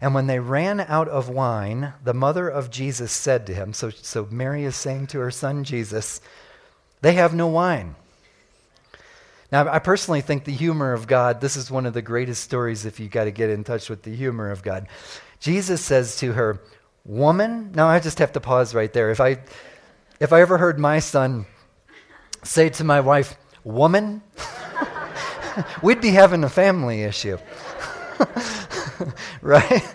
[0.00, 3.90] And when they ran out of wine, the mother of Jesus said to him, so,
[3.90, 6.20] so Mary is saying to her son Jesus,
[7.02, 7.94] They have no wine.
[9.52, 12.86] Now, I personally think the humor of God, this is one of the greatest stories
[12.86, 14.88] if you got to get in touch with the humor of God.
[15.40, 16.62] Jesus says to her,
[17.04, 19.10] Woman, now I just have to pause right there.
[19.10, 19.40] If I,
[20.20, 21.44] if I ever heard my son
[22.42, 24.22] say to my wife, Woman,
[25.82, 27.36] we'd be having a family issue.
[29.42, 29.94] right?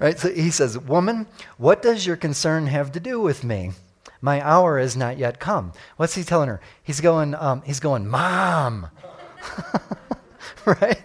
[0.00, 0.18] Right?
[0.18, 1.26] So he says, Woman,
[1.58, 3.72] what does your concern have to do with me?
[4.24, 5.74] My hour is not yet come.
[5.98, 6.58] What's he telling her?
[6.82, 8.88] He's going, um, he's going, Mom.
[10.64, 11.02] right?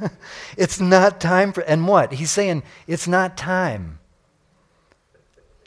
[0.56, 2.14] it's not time for, and what?
[2.14, 4.00] He's saying, it's not time.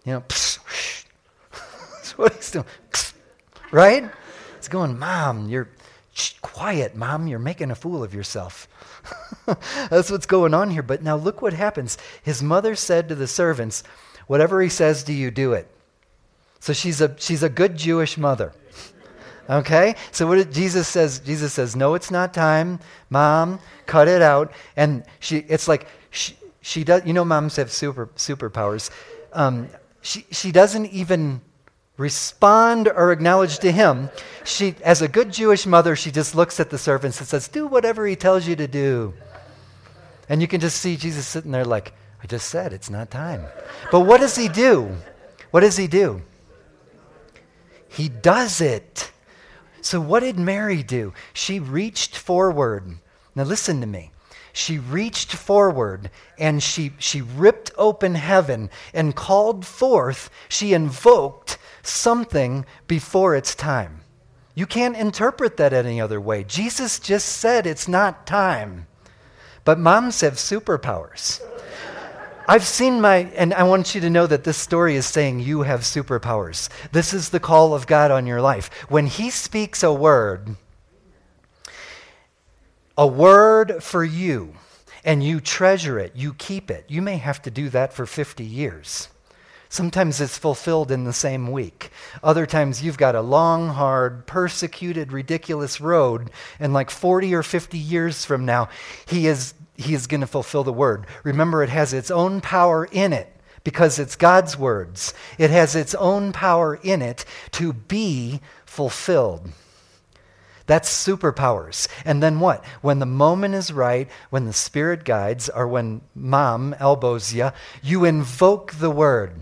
[0.04, 1.06] You know, psh,
[1.96, 2.66] that's what he's doing.
[2.92, 3.14] Psh,
[3.72, 4.12] right?
[4.58, 5.70] It's going, Mom, you're
[6.12, 8.68] shh, quiet, Mom, you're making a fool of yourself.
[9.90, 10.84] that's what's going on here.
[10.84, 11.98] But now look what happens.
[12.24, 13.84] His mother said to the servants,
[14.28, 15.73] Whatever he says, do you do it?
[16.64, 18.54] So she's a, she's a good Jewish mother.
[19.50, 19.96] Okay?
[20.14, 22.80] So what did, Jesus says, Jesus says, no, it's not time.
[23.10, 24.54] Mom, cut it out.
[24.78, 28.92] And she, it's like, she, she does, you know, moms have super, superpowers.
[29.34, 29.68] Um,
[30.02, 31.42] she, she doesn't even
[31.98, 34.10] respond or acknowledge to him.
[34.46, 37.68] She, as a good Jewish mother, she just looks at the servants and says, do
[37.68, 39.14] whatever he tells you to do.
[40.30, 41.92] And you can just see Jesus sitting there like,
[42.24, 43.44] I just said, it's not time.
[43.92, 44.96] But what does he do?
[45.52, 46.22] What does he do?
[47.94, 49.12] He does it.
[49.82, 51.14] So, what did Mary do?
[51.34, 52.98] She reached forward.
[53.36, 54.12] Now, listen to me.
[54.54, 62.66] She reached forward and she, she ripped open heaven and called forth, she invoked something
[62.88, 64.02] before its time.
[64.56, 66.44] You can't interpret that any other way.
[66.44, 68.86] Jesus just said it's not time.
[69.66, 71.42] But moms have superpowers.
[72.48, 75.62] I've seen my, and I want you to know that this story is saying you
[75.62, 76.70] have superpowers.
[76.92, 78.70] This is the call of God on your life.
[78.90, 80.56] When He speaks a word,
[82.98, 84.56] a word for you,
[85.06, 88.44] and you treasure it, you keep it, you may have to do that for 50
[88.44, 89.08] years.
[89.70, 91.90] Sometimes it's fulfilled in the same week.
[92.22, 96.30] Other times you've got a long, hard, persecuted, ridiculous road,
[96.60, 98.70] and like 40 or 50 years from now,
[99.08, 101.08] He is he is going to fulfill the word.
[101.24, 103.30] Remember, it has its own power in it
[103.64, 105.14] because it's God's words.
[105.38, 109.50] It has its own power in it to be fulfilled.
[110.66, 111.88] That's superpowers.
[112.06, 112.64] And then what?
[112.82, 118.06] When the moment is right, when the Spirit guides, or when mom elbows you, you
[118.06, 119.34] invoke the word.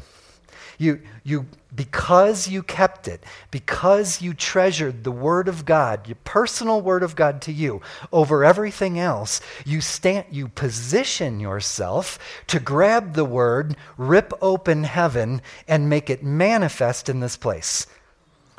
[0.79, 1.45] You, you
[1.81, 7.15] because you kept it, because you treasured the Word of God, your personal Word of
[7.15, 7.81] God to you,
[8.13, 15.41] over everything else, you, stand, you position yourself to grab the Word, rip open heaven,
[15.67, 17.87] and make it manifest in this place.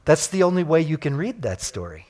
[0.04, 2.08] That's the only way you can read that story.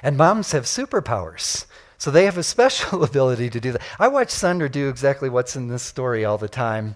[0.00, 1.66] And moms have superpowers.
[1.98, 3.82] So they have a special ability to do that.
[3.98, 6.94] I watch Sandra do exactly what's in this story all the time.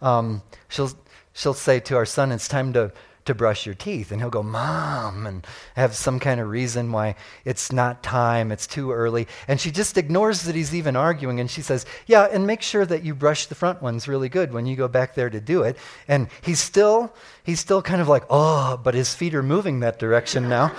[0.00, 0.92] Um, she'll
[1.38, 2.92] she'll say to our son, It's time to,
[3.24, 4.10] to brush your teeth.
[4.10, 5.46] And he'll go, Mom, and
[5.76, 9.28] have some kind of reason why it's not time, it's too early.
[9.46, 11.38] And she just ignores that he's even arguing.
[11.38, 14.52] And she says, Yeah, and make sure that you brush the front ones really good
[14.52, 15.78] when you go back there to do it.
[16.08, 17.14] And he's still,
[17.44, 20.74] he's still kind of like, Oh, but his feet are moving that direction now.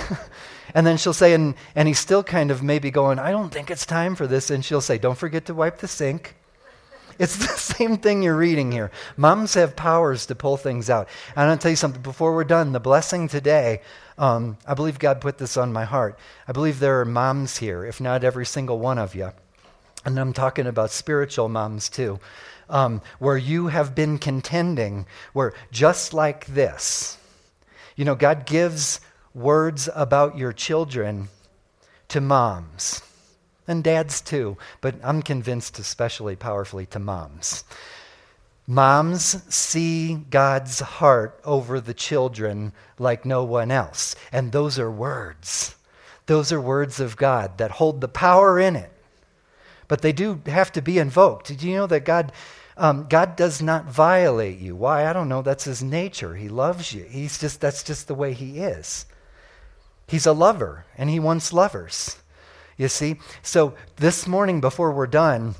[0.74, 3.70] and then she'll say, and, and he's still kind of maybe going, I don't think
[3.70, 4.50] it's time for this.
[4.50, 6.36] And she'll say, Don't forget to wipe the sink.
[7.22, 8.90] It's the same thing you're reading here.
[9.16, 11.08] Moms have powers to pull things out.
[11.36, 12.72] And I'll tell you something before we're done.
[12.72, 13.80] The blessing today,
[14.18, 16.18] um, I believe God put this on my heart.
[16.48, 19.30] I believe there are moms here, if not every single one of you.
[20.04, 22.18] And I'm talking about spiritual moms too,
[22.68, 27.18] um, where you have been contending, where just like this,
[27.94, 29.00] you know, God gives
[29.32, 31.28] words about your children
[32.08, 33.00] to moms
[33.66, 37.64] and dads too, but I'm convinced especially powerfully to moms.
[38.66, 44.14] Moms see God's heart over the children like no one else.
[44.30, 45.74] And those are words.
[46.26, 48.92] Those are words of God that hold the power in it.
[49.88, 51.48] But they do have to be invoked.
[51.48, 52.32] Did you know that God,
[52.76, 54.76] um, God does not violate you?
[54.76, 55.06] Why?
[55.06, 55.42] I don't know.
[55.42, 56.36] That's his nature.
[56.36, 57.04] He loves you.
[57.04, 59.06] He's just, that's just the way he is.
[60.06, 62.16] He's a lover, and he wants lovers.
[62.76, 63.16] You see?
[63.42, 65.54] So this morning, before we're done,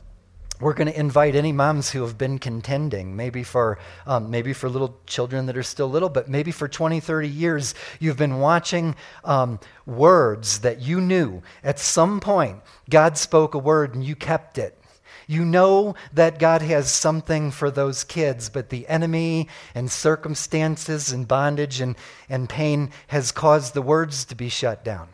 [0.60, 4.68] we're going to invite any moms who have been contending maybe for um, maybe for
[4.68, 8.94] little children that are still little but maybe for 20 30 years you've been watching
[9.24, 14.56] um, words that you knew at some point god spoke a word and you kept
[14.56, 14.78] it
[15.26, 21.28] you know that God has something for those kids, but the enemy and circumstances and
[21.28, 21.96] bondage and,
[22.28, 25.08] and pain has caused the words to be shut down.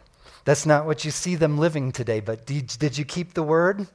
[0.49, 3.87] That's not what you see them living today, but did, did you keep the word?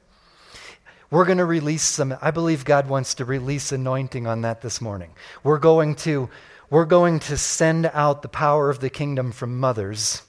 [1.10, 4.80] We're going to release some, I believe God wants to release anointing on that this
[4.80, 5.10] morning.
[5.42, 6.30] We're going to,
[6.70, 10.22] we're going to send out the power of the kingdom from mothers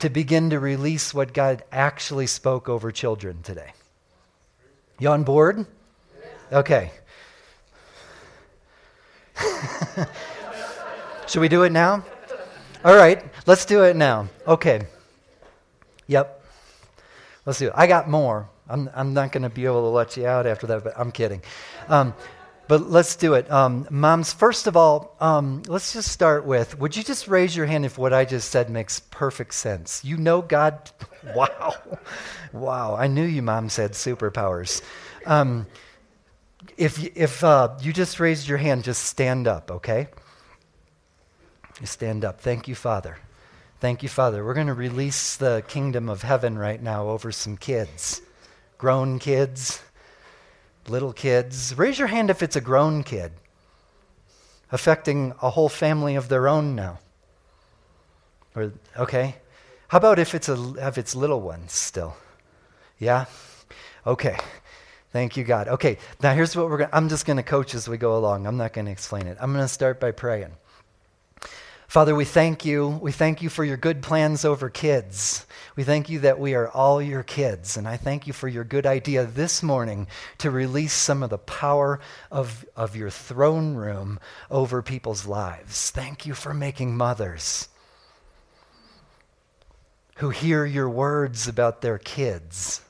[0.00, 3.72] to begin to release what God actually spoke over children today.
[4.98, 5.64] You on board?
[6.52, 6.90] Okay.
[11.26, 12.04] Should we do it now?
[12.84, 14.28] All right, let's do it now.
[14.46, 14.82] Okay.
[16.10, 16.44] Yep.
[17.46, 17.72] Let's do it.
[17.76, 18.50] I got more.
[18.68, 21.12] I'm, I'm not going to be able to let you out after that, but I'm
[21.12, 21.40] kidding.
[21.88, 22.14] Um,
[22.66, 23.48] but let's do it.
[23.50, 27.66] Um, moms, first of all, um, let's just start with would you just raise your
[27.66, 30.04] hand if what I just said makes perfect sense?
[30.04, 30.90] You know God.
[31.34, 31.74] Wow.
[32.50, 32.96] wow.
[32.96, 34.80] I knew you, mom said superpowers.
[35.26, 35.66] Um,
[36.78, 40.08] if if uh, you just raised your hand, just stand up, okay?
[41.84, 42.40] Stand up.
[42.40, 43.18] Thank you, Father.
[43.80, 44.44] Thank you, Father.
[44.44, 48.20] We're going to release the kingdom of heaven right now over some kids
[48.76, 49.82] grown kids,
[50.86, 51.76] little kids.
[51.76, 53.32] Raise your hand if it's a grown kid
[54.70, 56.98] affecting a whole family of their own now.
[58.54, 59.36] Or okay.
[59.88, 62.16] How about if it's a if it's little ones still?
[62.98, 63.24] Yeah?
[64.06, 64.36] Okay.
[65.10, 65.68] Thank you, God.
[65.68, 68.16] Okay, now here's what we're going to, I'm just going to coach as we go
[68.16, 68.46] along.
[68.46, 69.38] I'm not going to explain it.
[69.40, 70.52] I'm going to start by praying.
[71.90, 72.86] Father, we thank you.
[73.02, 75.44] We thank you for your good plans over kids.
[75.74, 77.76] We thank you that we are all your kids.
[77.76, 80.06] And I thank you for your good idea this morning
[80.38, 81.98] to release some of the power
[82.30, 84.20] of, of your throne room
[84.52, 85.90] over people's lives.
[85.90, 87.66] Thank you for making mothers
[90.18, 92.82] who hear your words about their kids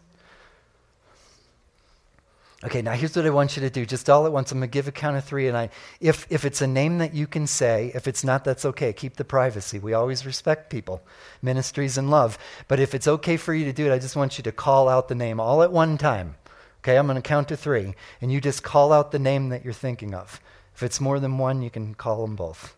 [2.62, 3.86] Okay, now here's what I want you to do.
[3.86, 4.52] Just all at once.
[4.52, 5.48] I'm going to give a count of three.
[5.48, 8.66] And I, if, if it's a name that you can say, if it's not, that's
[8.66, 8.92] okay.
[8.92, 9.78] Keep the privacy.
[9.78, 11.02] We always respect people,
[11.40, 12.38] ministries, and love.
[12.68, 14.90] But if it's okay for you to do it, I just want you to call
[14.90, 16.34] out the name all at one time.
[16.82, 17.94] Okay, I'm going to count to three.
[18.20, 20.38] And you just call out the name that you're thinking of.
[20.74, 22.76] If it's more than one, you can call them both.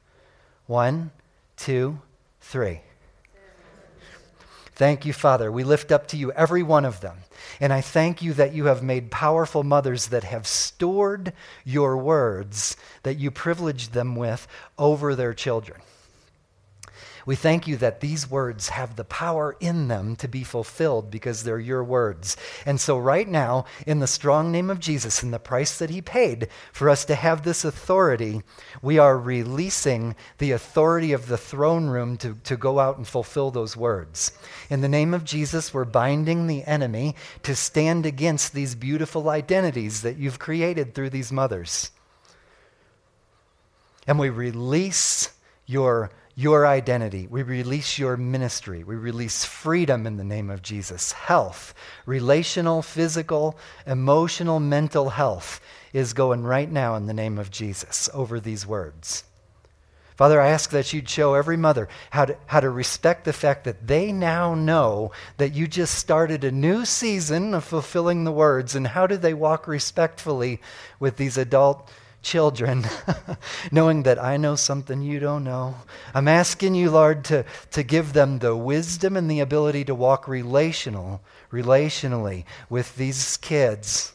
[0.67, 1.11] One,
[1.57, 2.01] two,
[2.41, 2.83] three.
[4.75, 5.53] Thank you, Father.
[5.53, 7.19] We lift up to you every one of them.
[7.61, 11.33] And I thank you that you have made powerful mothers that have stored
[11.65, 14.49] your words that you privileged them with
[14.79, 15.81] over their children.
[17.25, 21.43] We thank you that these words have the power in them to be fulfilled because
[21.43, 22.37] they're your words.
[22.67, 26.03] And so, right now, in the strong name of Jesus and the price that he
[26.03, 28.43] paid for us to have this authority,
[28.81, 33.51] we are releasing the authority of the throne room to, to go out and fulfill
[33.51, 34.33] those words.
[34.69, 37.15] In the name of Jesus, we're binding the enemy
[37.45, 41.93] to stand against these beautiful identities that you've created through these mothers.
[44.07, 45.31] And we release
[45.67, 47.27] your your identity.
[47.29, 48.85] We release your ministry.
[48.85, 51.13] We release freedom in the name of Jesus.
[51.13, 51.75] Health,
[52.07, 55.61] relational, physical, emotional, mental health
[55.93, 59.25] is going right now in the name of Jesus over these words.
[60.17, 63.65] Father, I ask that you'd show every mother how to, how to respect the fact
[63.65, 68.75] that they now know that you just started a new season of fulfilling the words,
[68.75, 70.61] and how do they walk respectfully
[71.01, 71.91] with these adult
[72.23, 72.85] children,
[73.73, 75.75] knowing that I know something you don't know.
[76.15, 80.29] I'm asking you, Lord, to, to give them the wisdom and the ability to walk
[80.29, 81.21] relational,
[81.51, 84.13] relationally with these kids,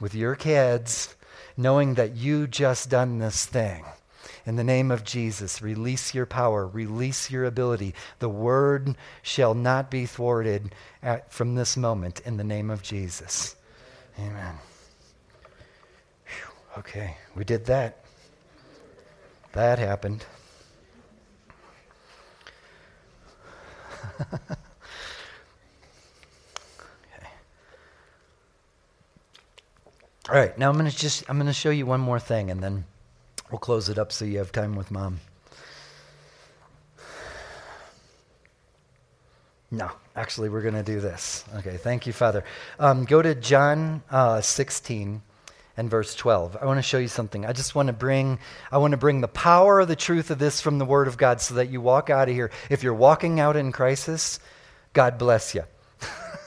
[0.00, 1.14] with your kids,
[1.56, 3.84] knowing that you just done this thing.
[4.46, 7.94] In the name of Jesus, release your power, release your ability.
[8.18, 13.56] The word shall not be thwarted at, from this moment in the name of Jesus.
[14.18, 14.54] Amen.
[16.78, 18.04] Okay, we did that.
[19.50, 20.24] That happened.
[30.28, 32.48] All right, now I'm going to just I'm going to show you one more thing
[32.48, 32.84] and then
[33.50, 35.18] we'll close it up so you have time with mom.
[39.72, 41.44] No, actually, we're going to do this.
[41.56, 42.44] Okay, thank you, Father.
[42.78, 45.22] Um, go to John uh, 16
[45.78, 46.58] and verse 12.
[46.60, 47.46] I want to show you something.
[47.46, 50.38] I just want to bring I want to bring the power of the truth of
[50.38, 52.50] this from the Word of God so that you walk out of here.
[52.68, 54.40] If you're walking out in crisis,
[54.92, 55.62] God bless you.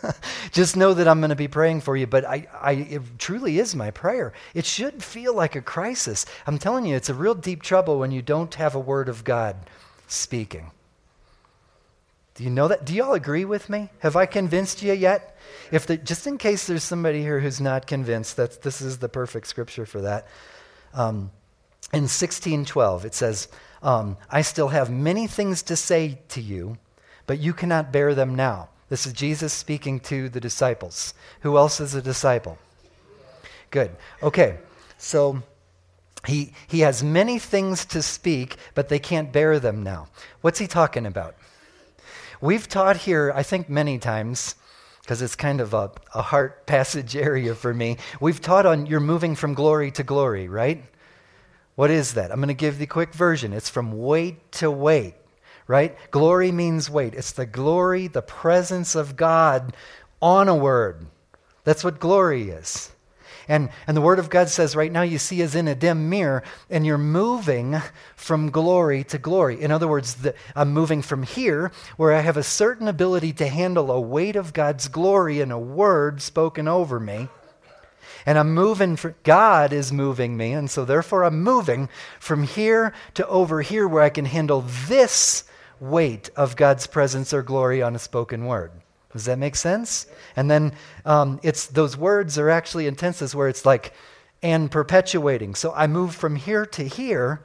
[0.52, 3.58] just know that I'm going to be praying for you, but I, I, it truly
[3.58, 4.34] is my prayer.
[4.54, 6.26] It should feel like a crisis.
[6.46, 9.24] I'm telling you, it's a real deep trouble when you don't have a word of
[9.24, 9.56] God
[10.08, 10.72] speaking.
[12.42, 12.86] Do you know that?
[12.86, 13.90] Do you all agree with me?
[14.00, 15.38] Have I convinced you yet?
[15.72, 19.08] If the, just in case there's somebody here who's not convinced, that this is the
[19.08, 20.28] perfect scripture for that.
[20.96, 21.30] Um,
[21.94, 23.48] in 1612, it says,
[23.84, 26.80] um, I still have many things to say to you,
[27.28, 28.70] but you cannot bear them now.
[28.90, 31.14] This is Jesus speaking to the disciples.
[31.42, 32.58] Who else is a disciple?
[33.70, 33.92] Good.
[34.24, 34.58] Okay.
[34.98, 35.44] So
[36.26, 40.08] he, he has many things to speak, but they can't bear them now.
[40.42, 41.36] What's he talking about?
[42.42, 44.56] We've taught here, I think, many times,
[45.02, 47.98] because it's kind of a, a heart passage area for me.
[48.20, 50.84] We've taught on you're moving from glory to glory, right?
[51.76, 52.32] What is that?
[52.32, 53.54] I'm going to give the quick version.
[53.54, 55.14] It's from weight to weight,
[55.68, 55.96] right?
[56.10, 57.14] Glory means weight.
[57.14, 59.76] It's the glory, the presence of God
[60.22, 61.06] on a word.
[61.64, 62.92] That's what glory is.
[63.52, 66.10] And, and the Word of God says right now you see as in a dim
[66.10, 67.82] mirror, and you're moving
[68.16, 69.62] from glory to glory.
[69.62, 73.48] In other words, the, I'm moving from here, where I have a certain ability to
[73.48, 77.28] handle a weight of God's glory in a word spoken over me.
[78.26, 81.90] And I'm moving, for, God is moving me, and so therefore I'm moving
[82.22, 85.44] from here to over here where I can handle this
[85.78, 88.72] weight of God's presence or glory on a spoken word.
[89.14, 90.08] Does that make sense?
[90.36, 90.74] And then
[91.06, 93.94] um, it's those words are actually in tenses where it's like
[94.42, 95.56] and perpetuating.
[95.56, 97.42] So I move from here to here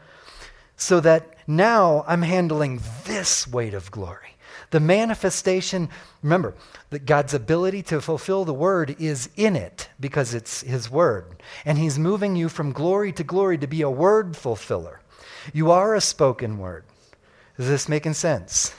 [0.76, 4.36] so that now I'm handling this weight of glory.
[4.70, 5.88] The manifestation,
[6.22, 6.54] remember,
[6.90, 11.42] that God's ability to fulfill the word is in it because it's his word.
[11.64, 15.00] And he's moving you from glory to glory to be a word fulfiller.
[15.52, 16.84] You are a spoken word.
[17.58, 18.74] Is this making sense?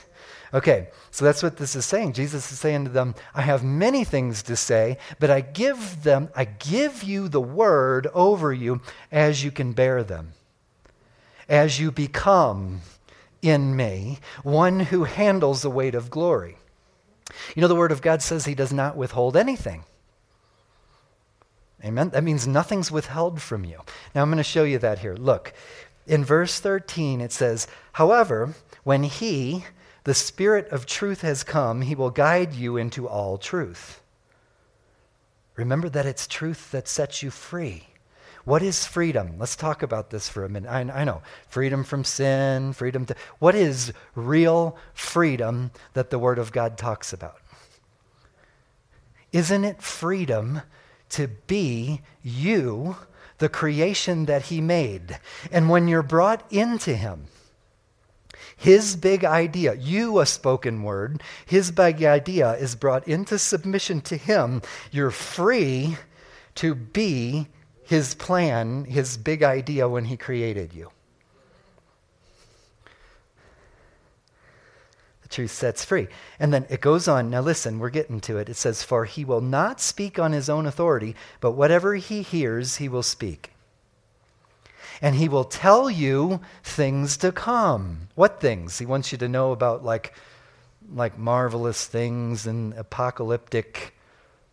[0.52, 2.12] Okay, so that's what this is saying.
[2.12, 6.28] Jesus is saying to them, I have many things to say, but I give them,
[6.36, 10.34] I give you the word over you as you can bear them.
[11.48, 12.82] As you become
[13.42, 16.56] in me one who handles the weight of glory.
[17.56, 19.82] You know, the word of God says he does not withhold anything.
[21.84, 22.10] Amen.
[22.10, 23.80] That means nothing's withheld from you.
[24.14, 25.16] Now I'm going to show you that here.
[25.16, 25.52] Look,
[26.06, 28.54] in verse 13 it says, However,
[28.84, 29.64] when he,
[30.08, 34.00] the Spirit of truth has come, he will guide you into all truth.
[35.54, 37.88] Remember that it's truth that sets you free.
[38.46, 39.34] What is freedom?
[39.38, 40.70] Let's talk about this for a minute.
[40.70, 43.16] I, I, know freedom from sin, freedom to.
[43.38, 47.42] What is real freedom that the Word of God talks about?
[49.30, 50.62] Isn't it freedom
[51.10, 52.96] to be you,
[53.36, 55.18] the creation that He made?
[55.52, 57.26] And when you're brought into Him,
[58.58, 64.16] his big idea, you a spoken word, his big idea is brought into submission to
[64.16, 64.62] him.
[64.90, 65.96] You're free
[66.56, 67.46] to be
[67.84, 70.90] his plan, his big idea when he created you.
[75.22, 76.08] The truth sets free.
[76.40, 77.30] And then it goes on.
[77.30, 78.48] Now listen, we're getting to it.
[78.48, 82.78] It says, For he will not speak on his own authority, but whatever he hears,
[82.78, 83.52] he will speak
[85.00, 88.08] and he will tell you things to come.
[88.14, 88.78] What things?
[88.78, 90.14] He wants you to know about like
[90.94, 93.94] like marvelous things and apocalyptic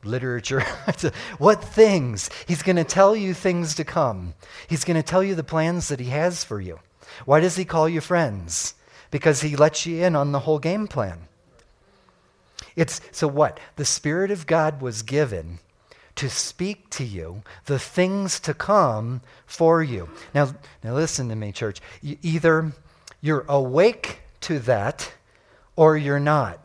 [0.04, 0.62] literature.
[1.38, 2.30] what things?
[2.48, 4.34] He's going to tell you things to come.
[4.68, 6.80] He's going to tell you the plans that he has for you.
[7.26, 8.76] Why does he call you friends?
[9.12, 11.28] Because he lets you in on the whole game plan.
[12.76, 13.60] It's so what?
[13.78, 15.60] The Spirit of God was given
[16.16, 20.10] to speak to you the things to come for you.
[20.34, 21.82] Now, now listen to me, church.
[22.02, 22.72] either
[23.22, 25.12] you're awake to that
[25.76, 26.60] or you're not.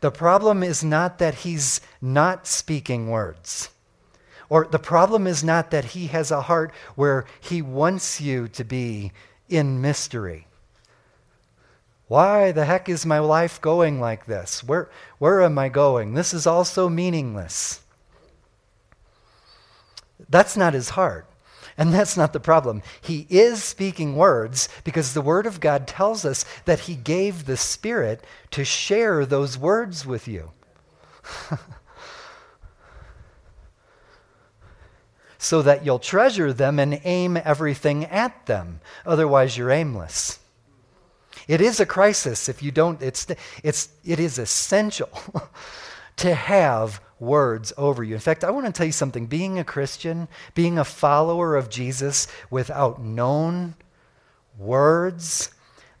[0.00, 3.70] The problem is not that he's not speaking words.
[4.50, 8.64] Or the problem is not that he has a heart where he wants you to
[8.64, 9.12] be
[9.48, 10.46] in mystery.
[12.06, 14.62] Why the heck is my life going like this?
[14.62, 16.12] Where, where am I going?
[16.12, 17.80] This is all so meaningless.
[20.28, 21.26] That's not his heart.
[21.76, 22.82] And that's not the problem.
[23.00, 27.56] He is speaking words because the Word of God tells us that He gave the
[27.56, 30.52] Spirit to share those words with you.
[35.38, 38.80] so that you'll treasure them and aim everything at them.
[39.04, 40.38] Otherwise, you're aimless.
[41.48, 43.26] It is a crisis if you don't, it's,
[43.62, 45.10] it's, it is essential
[46.16, 48.14] to have words over you.
[48.14, 49.26] In fact, I want to tell you something.
[49.26, 53.74] Being a Christian, being a follower of Jesus without known
[54.58, 55.50] words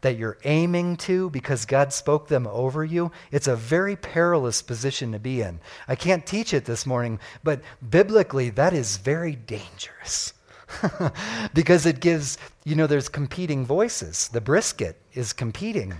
[0.02, 5.12] that you're aiming to because God spoke them over you, it's a very perilous position
[5.12, 5.60] to be in.
[5.88, 10.34] I can't teach it this morning, but biblically, that is very dangerous.
[11.54, 14.28] because it gives, you know, there's competing voices.
[14.28, 15.94] The brisket is competing.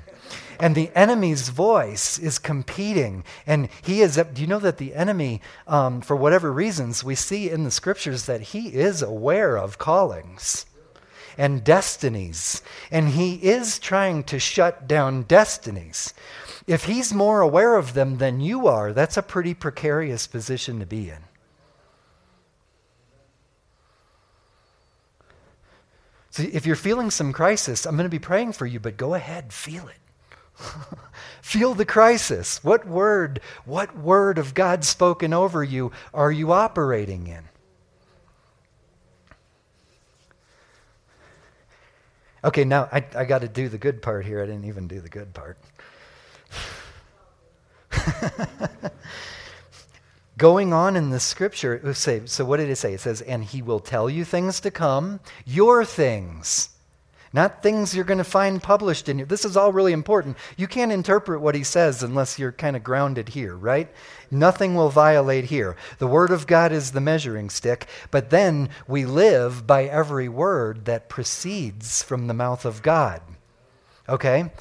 [0.59, 3.25] And the enemy's voice is competing.
[3.47, 7.51] And he is, do you know that the enemy, um, for whatever reasons, we see
[7.51, 10.67] in the scriptures that he is aware of callings
[11.37, 12.63] and destinies.
[12.91, 16.15] And he is trying to shut down destinies.
[16.67, 20.87] If he's more aware of them than you are, that's a pretty precarious position to
[20.87, 21.25] be in.
[26.31, 29.15] So if you're feeling some crisis, I'm going to be praying for you, but go
[29.15, 30.04] ahead, feel it.
[31.43, 32.63] feel the crisis.
[32.63, 37.45] What word, what word of God spoken over you are you operating in?
[42.45, 44.43] Okay, now I, I got to do the good part here.
[44.43, 45.57] I didn't even do the good part.
[50.37, 52.93] Going on in the scripture, say, so what did it say?
[52.93, 56.69] It says, and he will tell you things to come, your things,
[57.35, 59.25] not things you're going to find published in you.
[59.27, 60.37] This is all really important.
[60.57, 63.91] You can't interpret what he says unless you're kind of grounded here, right?
[64.31, 65.75] Nothing will violate here.
[65.99, 70.85] The word of God is the measuring stick, but then we live by every word
[70.85, 73.21] that proceeds from the mouth of God.
[74.09, 74.53] Okay?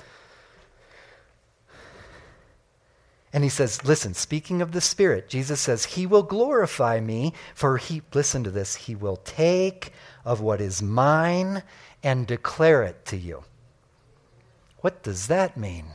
[3.31, 7.77] And he says, Listen, speaking of the Spirit, Jesus says, He will glorify me, for
[7.77, 9.91] he, listen to this, He will take
[10.25, 11.61] of what is mine
[12.03, 13.43] and declare it to you.
[14.81, 15.85] What does that mean?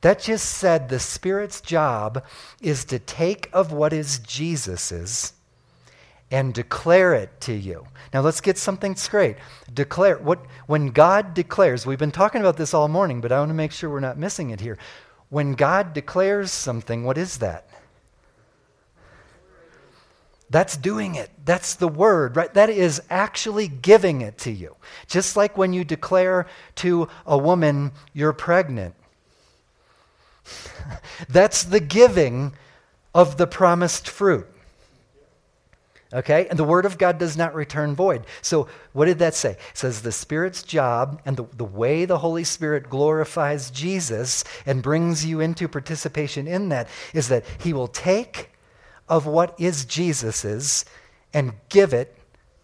[0.00, 2.24] That just said the Spirit's job
[2.60, 5.32] is to take of what is Jesus's
[6.30, 7.86] and declare it to you.
[8.12, 9.36] Now let's get something straight.
[9.72, 13.50] Declare what when God declares, we've been talking about this all morning, but I want
[13.50, 14.78] to make sure we're not missing it here.
[15.28, 17.68] When God declares something, what is that?
[20.48, 21.30] That's doing it.
[21.44, 22.52] That's the word, right?
[22.54, 24.76] That is actually giving it to you.
[25.08, 28.94] Just like when you declare to a woman, you're pregnant.
[31.28, 32.52] That's the giving
[33.12, 34.46] of the promised fruit.
[36.12, 36.46] Okay?
[36.48, 38.24] And the word of God does not return void.
[38.40, 39.50] So, what did that say?
[39.50, 44.82] It says the Spirit's job and the, the way the Holy Spirit glorifies Jesus and
[44.82, 48.50] brings you into participation in that is that He will take
[49.08, 50.84] of what is Jesus's
[51.32, 52.16] and give it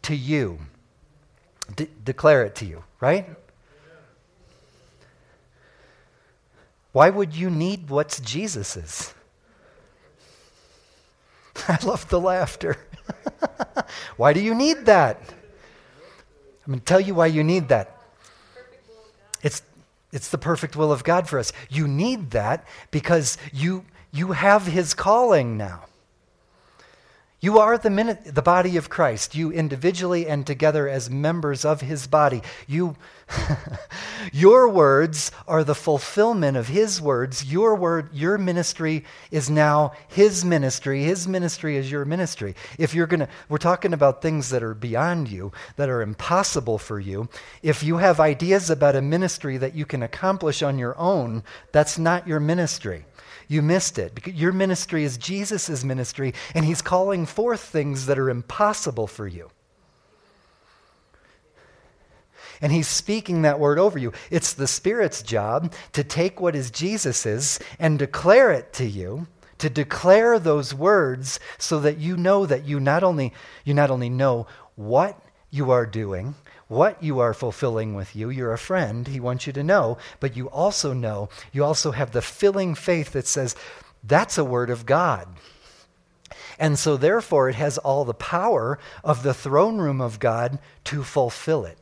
[0.02, 0.58] to you,
[1.76, 3.28] De- declare it to you, right?
[6.92, 9.14] Why would you need what's Jesus's?
[11.68, 12.76] I love the laughter.
[14.16, 15.20] why do you need that?
[16.66, 17.98] I'm going to tell you why you need that.
[19.42, 19.62] It's,
[20.12, 21.52] it's the perfect will of God for us.
[21.68, 25.84] You need that because you, you have His calling now.
[27.42, 32.06] You are the, the body of Christ, you individually and together as members of his
[32.06, 32.40] body.
[32.68, 32.94] You,
[34.32, 37.44] your words are the fulfillment of his words.
[37.44, 41.02] Your word, your ministry is now his ministry.
[41.02, 42.54] His ministry is your ministry.
[42.78, 46.78] If you're going to, we're talking about things that are beyond you, that are impossible
[46.78, 47.28] for you.
[47.60, 51.98] If you have ideas about a ministry that you can accomplish on your own, that's
[51.98, 53.04] not your ministry
[53.52, 54.14] you missed it.
[54.14, 59.26] Because your ministry is Jesus' ministry, and He's calling forth things that are impossible for
[59.26, 59.50] you.
[62.60, 64.12] And He's speaking that word over you.
[64.30, 69.26] It's the Spirit's job to take what is Jesus's and declare it to you
[69.58, 73.32] to declare those words so that you know that you not only
[73.64, 74.44] you not only know
[74.74, 75.16] what
[75.50, 76.34] you are doing
[76.72, 78.30] what you are fulfilling with you.
[78.30, 82.12] You're a friend, he wants you to know, but you also know, you also have
[82.12, 83.54] the filling faith that says,
[84.02, 85.28] that's a word of God.
[86.58, 91.02] And so, therefore, it has all the power of the throne room of God to
[91.02, 91.78] fulfill it.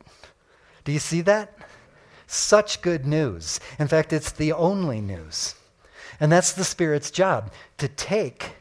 [0.85, 1.57] Do you see that?
[2.27, 3.61] Such good news.
[3.79, 5.55] In fact, it's the only news.
[6.19, 8.57] And that's the Spirit's job to take,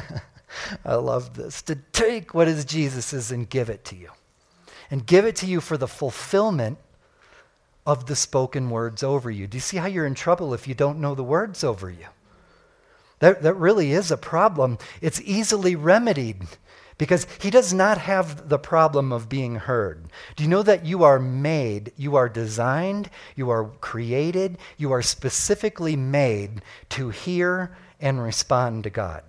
[0.84, 4.10] I love this, to take what is Jesus's and give it to you.
[4.90, 6.78] And give it to you for the fulfillment
[7.86, 9.46] of the spoken words over you.
[9.46, 12.06] Do you see how you're in trouble if you don't know the words over you?
[13.18, 14.78] That, that really is a problem.
[15.00, 16.46] It's easily remedied
[16.98, 20.04] because he does not have the problem of being heard.
[20.36, 25.02] Do you know that you are made, you are designed, you are created, you are
[25.02, 29.22] specifically made to hear and respond to God?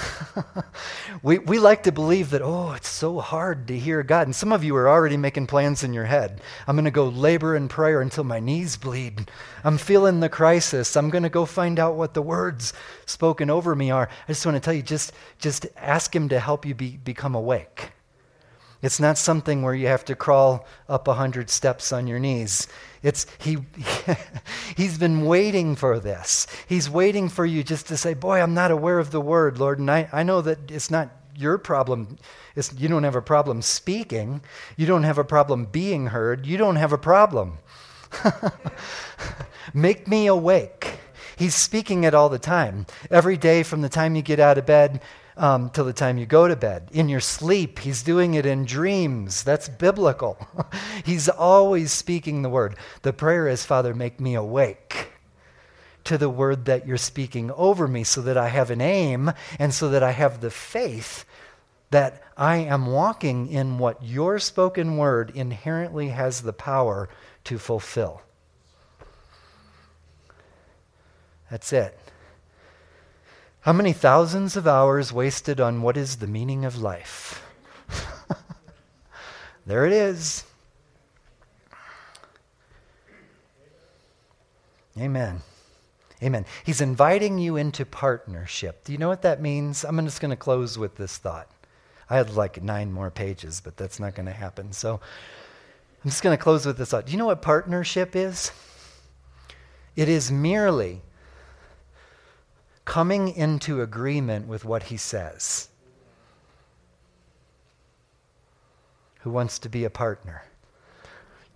[1.22, 4.26] we, we like to believe that, oh, it's so hard to hear God.
[4.26, 6.40] And some of you are already making plans in your head.
[6.66, 9.30] I'm going to go labor in prayer until my knees bleed.
[9.64, 10.96] I'm feeling the crisis.
[10.96, 12.72] I'm going to go find out what the words
[13.06, 14.08] spoken over me are.
[14.28, 17.34] I just want to tell you just, just ask Him to help you be, become
[17.34, 17.92] awake.
[18.82, 22.66] It's not something where you have to crawl up a hundred steps on your knees.
[23.02, 23.58] It's he
[24.76, 26.46] he's been waiting for this.
[26.68, 29.78] He's waiting for you just to say, Boy, I'm not aware of the word, Lord,
[29.78, 32.18] and I, I know that it's not your problem.
[32.54, 34.42] It's, you don't have a problem speaking.
[34.76, 36.46] You don't have a problem being heard.
[36.46, 37.58] You don't have a problem.
[39.74, 40.98] Make me awake.
[41.36, 42.86] He's speaking it all the time.
[43.10, 45.00] Every day from the time you get out of bed
[45.36, 46.88] um, till the time you go to bed.
[46.92, 49.42] In your sleep, he's doing it in dreams.
[49.42, 50.38] That's biblical.
[51.04, 52.76] he's always speaking the word.
[53.02, 55.08] The prayer is, Father, make me awake
[56.04, 59.72] to the word that you're speaking over me so that I have an aim and
[59.72, 61.24] so that I have the faith
[61.90, 67.08] that I am walking in what your spoken word inherently has the power
[67.44, 68.22] to fulfill.
[71.50, 71.98] That's it.
[73.62, 77.46] How many thousands of hours wasted on what is the meaning of life?
[79.66, 80.42] there it is.
[84.98, 85.42] Amen.
[86.20, 86.44] Amen.
[86.64, 88.82] He's inviting you into partnership.
[88.82, 89.84] Do you know what that means?
[89.84, 91.48] I'm just going to close with this thought.
[92.10, 94.72] I had like nine more pages, but that's not going to happen.
[94.72, 95.00] So
[96.04, 97.06] I'm just going to close with this thought.
[97.06, 98.50] Do you know what partnership is?
[99.94, 101.02] It is merely
[102.84, 105.68] coming into agreement with what he says.
[109.20, 110.42] Who wants to be a partner?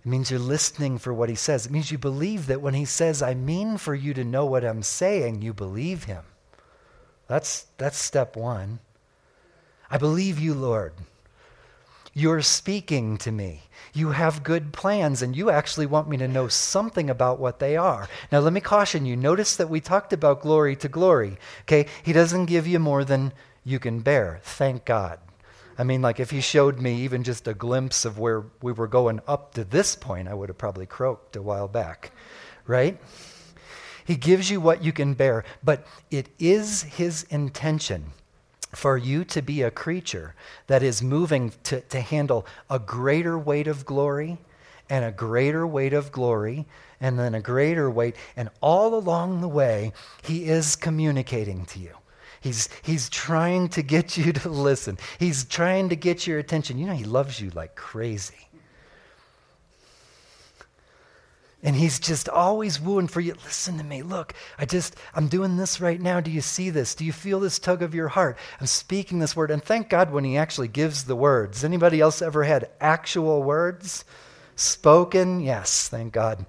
[0.05, 1.65] It means you're listening for what he says.
[1.65, 4.63] It means you believe that when he says, I mean for you to know what
[4.63, 6.23] I'm saying, you believe him.
[7.27, 8.79] That's, that's step one.
[9.89, 10.93] I believe you, Lord.
[12.17, 13.61] You're speaking to me.
[13.93, 17.77] You have good plans, and you actually want me to know something about what they
[17.77, 18.09] are.
[18.31, 19.15] Now, let me caution you.
[19.15, 21.37] Notice that we talked about glory to glory.
[21.61, 21.85] Okay?
[22.01, 24.39] He doesn't give you more than you can bear.
[24.41, 25.19] Thank God.
[25.77, 28.87] I mean, like if he showed me even just a glimpse of where we were
[28.87, 32.13] going up to this point, I would have probably croaked a while back.
[32.65, 32.97] Right?
[34.05, 38.05] He gives you what you can bear, but it is his intention
[38.77, 40.35] for you to be a creature
[40.67, 44.37] that is moving to, to handle a greater weight of glory
[44.87, 46.67] and a greater weight of glory
[47.01, 48.15] and then a greater weight.
[48.35, 51.95] And all along the way, he is communicating to you.
[52.39, 54.99] He's, he's trying to get you to listen.
[55.17, 56.77] He's trying to get your attention.
[56.77, 58.46] You know, he loves you like crazy.
[61.63, 63.33] And he's just always wooing for you.
[63.43, 64.03] Listen to me.
[64.03, 66.19] Look, I just, I'm doing this right now.
[66.19, 66.93] Do you see this?
[66.93, 68.37] Do you feel this tug of your heart?
[68.61, 69.49] I'm speaking this word.
[69.49, 71.63] And thank God when he actually gives the words.
[71.63, 74.05] Anybody else ever had actual words
[74.55, 75.39] spoken?
[75.39, 76.45] Yes, thank God.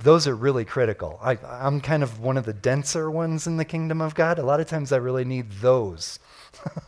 [0.00, 1.18] Those are really critical.
[1.20, 4.38] I, I'm kind of one of the denser ones in the kingdom of God.
[4.38, 6.20] A lot of times I really need those.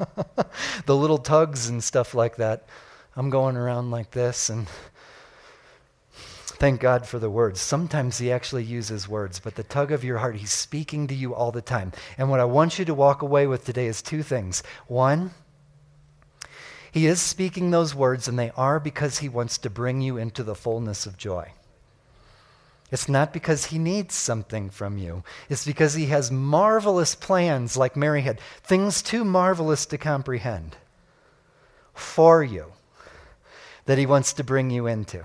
[0.87, 2.67] the little tugs and stuff like that.
[3.17, 4.67] I'm going around like this and
[6.57, 7.61] Thank God for the words.
[7.61, 11.35] Sometimes he actually uses words, but the tug of your heart, he's speaking to you
[11.35, 11.93] all the time.
[12.17, 14.63] And what I want you to walk away with today is two things.
[14.87, 15.33] One,
[16.93, 20.45] he is speaking those words, and they are because he wants to bring you into
[20.45, 21.51] the fullness of joy.
[22.93, 25.25] It's not because he needs something from you.
[25.49, 30.77] It's because he has marvelous plans, like Mary had, things too marvelous to comprehend
[31.95, 32.67] for you
[33.87, 35.25] that he wants to bring you into.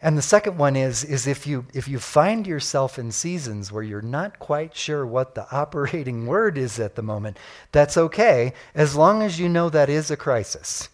[0.00, 3.82] And the second one is, is if, you, if you find yourself in seasons where
[3.82, 7.36] you're not quite sure what the operating word is at the moment,
[7.72, 10.88] that's okay, as long as you know that is a crisis.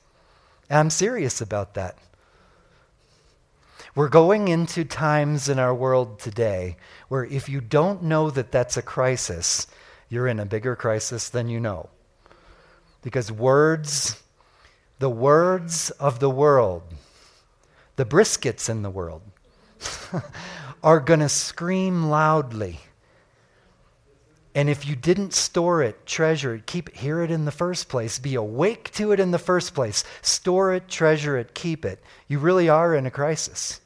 [0.71, 1.99] And I'm serious about that.
[3.95, 6.79] We're going into times in our world today
[7.09, 9.69] where if you don't know that that's a crisis,
[10.09, 11.91] you're in a bigger crisis than you know.
[13.03, 14.21] Because words,
[14.99, 16.83] the words of the world,
[17.97, 19.23] the briskets in the world
[20.83, 22.81] are going to scream loudly
[24.55, 27.89] And if you didn't store it, treasure it, keep it, hear it in the first
[27.89, 32.03] place, be awake to it in the first place, store it, treasure it, keep it,
[32.29, 33.81] you really are in a crisis.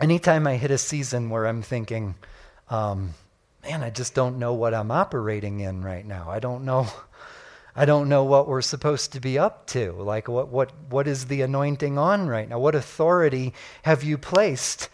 [0.00, 2.16] Anytime I hit a season where I'm thinking,
[2.70, 3.14] um,
[3.64, 6.30] man, I just don't know what I'm operating in right now.
[6.30, 6.88] I don't know.
[7.78, 9.92] I don't know what we're supposed to be up to.
[9.92, 12.58] Like, what, what, what is the anointing on right now?
[12.58, 14.88] What authority have you placed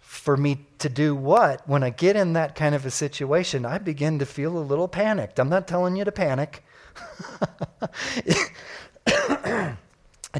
[0.00, 1.66] for me to do what?
[1.66, 4.86] When I get in that kind of a situation, I begin to feel a little
[4.86, 5.40] panicked.
[5.40, 6.62] I'm not telling you to panic.
[8.26, 8.50] it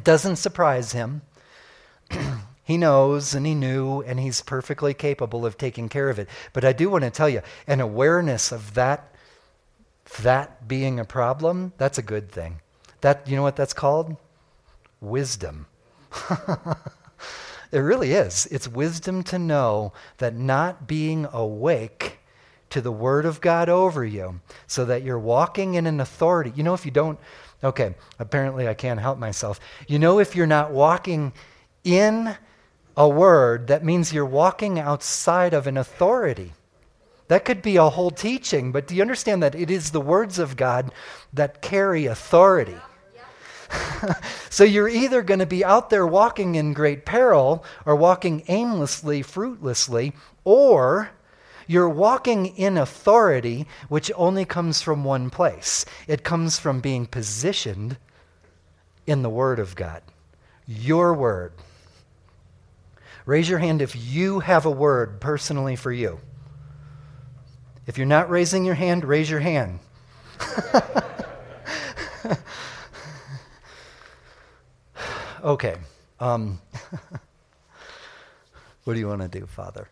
[0.05, 1.23] doesn't surprise him.
[2.63, 6.29] he knows and he knew and he's perfectly capable of taking care of it.
[6.53, 9.16] But I do want to tell you an awareness of that
[10.23, 12.61] that being a problem, that's a good thing.
[13.01, 14.17] That you know what that's called?
[15.01, 15.67] Wisdom.
[17.73, 18.47] it really is.
[18.51, 22.19] It's wisdom to know that not being awake
[22.71, 26.53] to the word of God over you so that you're walking in an authority.
[26.55, 27.19] You know if you don't
[27.63, 29.61] okay, apparently I can't help myself.
[29.89, 31.33] You know if you're not walking
[31.85, 32.37] in
[32.97, 36.53] a word, that means you're walking outside of an authority.
[37.29, 40.39] That could be a whole teaching, but do you understand that it is the words
[40.39, 40.93] of God
[41.33, 42.77] that carry authority?
[44.51, 49.23] so you're either going to be out there walking in great peril or walking aimlessly,
[49.23, 50.13] fruitlessly,
[50.45, 51.11] or
[51.67, 55.85] you're walking in authority, which only comes from one place.
[56.07, 57.97] It comes from being positioned
[59.05, 60.03] in the Word of God.
[60.67, 61.53] Your Word.
[63.25, 66.21] Raise your hand if you have a word personally for you.
[67.87, 69.79] If you're not raising your hand, raise your hand.
[75.45, 75.77] okay.
[76.19, 76.61] Um,
[78.85, 79.89] what do you want to do, Father?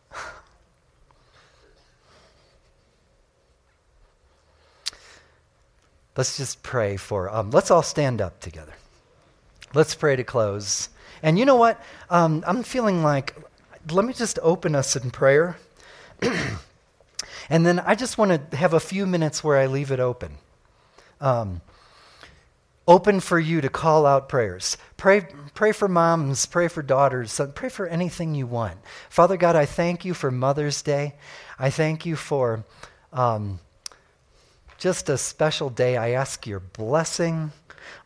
[6.17, 7.31] Let's just pray for.
[7.31, 8.75] Um, let's all stand up together.
[9.73, 10.89] Let's pray to close.
[11.23, 11.81] And you know what?
[12.11, 13.35] Um, I'm feeling like,
[13.91, 15.57] let me just open us in prayer.
[17.49, 20.39] And then I just want to have a few minutes where I leave it open.
[21.21, 21.61] Um,
[22.87, 24.77] open for you to call out prayers.
[24.97, 28.79] Pray, pray for moms, pray for daughters, pray for anything you want.
[29.09, 31.15] Father God, I thank you for Mother's Day.
[31.59, 32.65] I thank you for
[33.13, 33.61] um,
[34.79, 35.97] just a special day.
[35.97, 37.53] I ask your blessing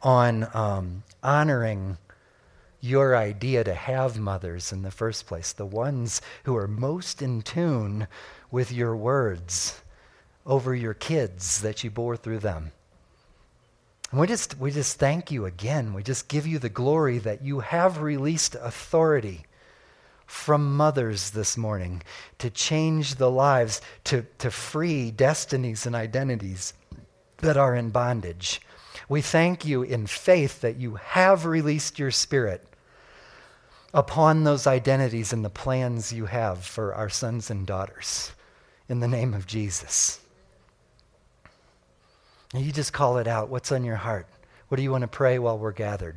[0.03, 1.99] on um, honoring
[2.80, 7.43] your idea to have mothers in the first place, the ones who are most in
[7.43, 8.07] tune
[8.51, 9.80] with your words
[10.46, 12.72] over your kids that you bore through them.
[14.11, 15.92] And we just, we just thank you again.
[15.92, 19.44] We just give you the glory that you have released authority
[20.26, 22.03] from mothers this morning
[22.38, 26.72] to change the lives, to, to free destinies and identities
[27.38, 28.61] that are in bondage.
[29.09, 32.66] We thank you in faith that you have released your spirit
[33.92, 38.32] upon those identities and the plans you have for our sons and daughters
[38.89, 40.20] in the name of Jesus.
[42.55, 43.51] And you just call it out.
[43.51, 44.26] What's on your heart?
[44.68, 46.16] What do you want to pray while we're gathered?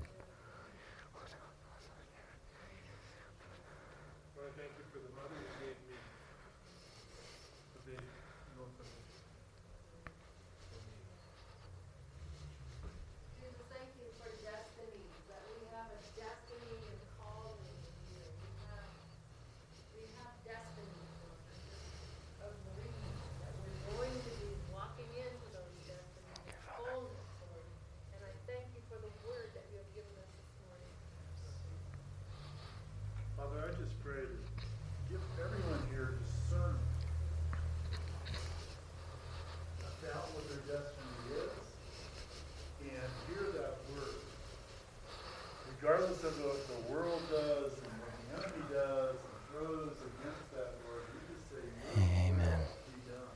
[45.81, 50.77] regardless of what the world does and what the enemy does and throws against that
[50.85, 51.65] word, we just say,
[51.97, 52.53] Your Amen.
[52.53, 53.33] will be done.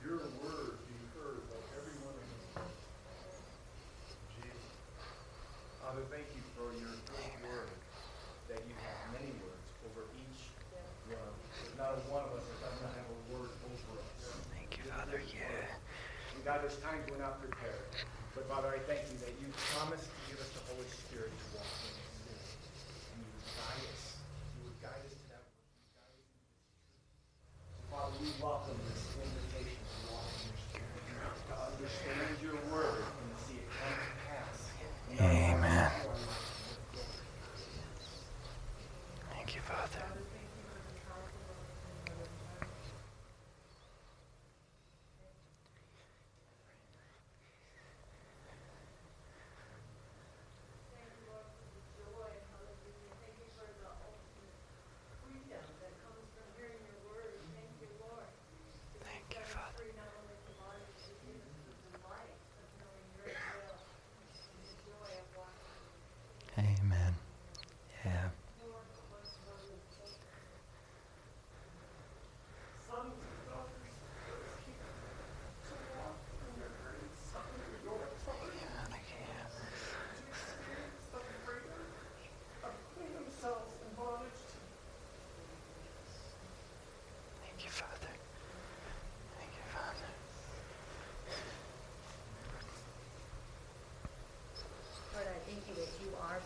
[0.00, 2.24] Your word be heard by every one of
[2.64, 2.72] us.
[4.32, 4.64] Jesus.
[5.84, 7.76] Father, thank you for your good word,
[8.48, 10.40] that you have many words over each
[11.12, 11.20] one.
[11.52, 14.40] There's not one of us that does not have a word over us.
[14.56, 15.20] Thank you, Father.
[15.20, 15.54] Yeah.
[16.64, 17.92] There's times we're not prepared.
[18.32, 21.60] But Father, I thank you that you promised to give us the Holy Spirit to
[21.60, 21.92] walk in.
[28.20, 33.44] we welcome this invitation to walk in your spirit, to understand your word and to
[33.44, 34.56] see it come to pass.
[35.20, 35.92] Amen.
[39.36, 40.04] Thank you, Father.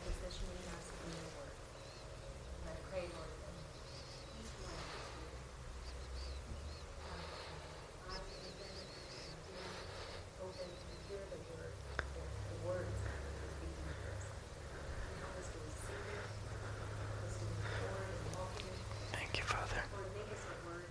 [0.09, 1.53] Positioning us in your word.
[1.53, 3.29] And I pray, that
[4.41, 5.37] each one of us would
[7.05, 7.25] have
[8.09, 9.81] eyes open and ears
[10.41, 11.77] open to hear the word,
[12.17, 14.25] the, the words that you're speaking to us.
[14.33, 18.81] And help us to receive it, help us to move forward and welcome it.
[19.13, 19.77] Thank you, Father.
[19.93, 20.89] Lord, make us a word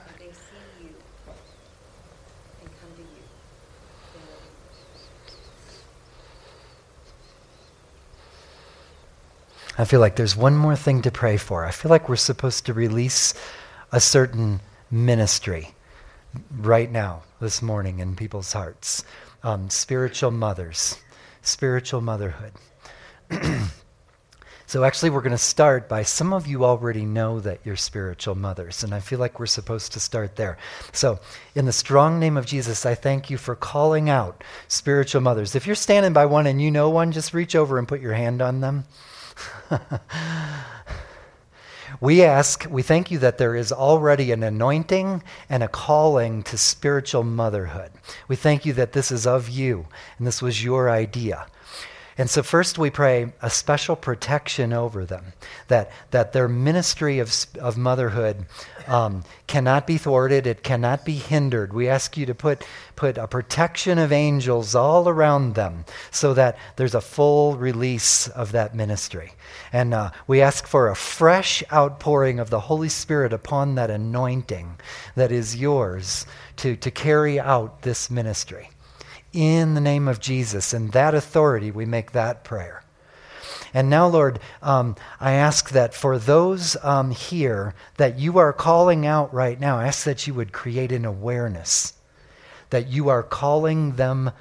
[0.00, 0.96] that they see you
[2.64, 3.24] and come to you.
[4.16, 4.64] daily.
[9.76, 11.64] I feel like there's one more thing to pray for.
[11.64, 13.34] I feel like we're supposed to release
[13.90, 15.74] a certain ministry
[16.56, 19.04] right now, this morning, in people's hearts.
[19.42, 20.98] Um, spiritual mothers,
[21.42, 22.52] spiritual motherhood.
[24.66, 28.36] so, actually, we're going to start by some of you already know that you're spiritual
[28.36, 30.56] mothers, and I feel like we're supposed to start there.
[30.92, 31.18] So,
[31.56, 35.56] in the strong name of Jesus, I thank you for calling out spiritual mothers.
[35.56, 38.14] If you're standing by one and you know one, just reach over and put your
[38.14, 38.84] hand on them.
[42.00, 46.58] we ask, we thank you that there is already an anointing and a calling to
[46.58, 47.90] spiritual motherhood.
[48.28, 49.86] We thank you that this is of you
[50.18, 51.46] and this was your idea.
[52.16, 55.32] And so, first, we pray a special protection over them,
[55.66, 58.46] that, that their ministry of, of motherhood
[58.86, 61.72] um, cannot be thwarted, it cannot be hindered.
[61.72, 66.56] We ask you to put, put a protection of angels all around them so that
[66.76, 69.32] there's a full release of that ministry.
[69.72, 74.76] And uh, we ask for a fresh outpouring of the Holy Spirit upon that anointing
[75.16, 78.70] that is yours to, to carry out this ministry
[79.34, 80.72] in the name of Jesus.
[80.72, 82.82] And that authority, we make that prayer.
[83.74, 89.04] And now, Lord, um, I ask that for those um, here that you are calling
[89.04, 91.94] out right now, I ask that you would create an awareness
[92.74, 94.32] that you are calling them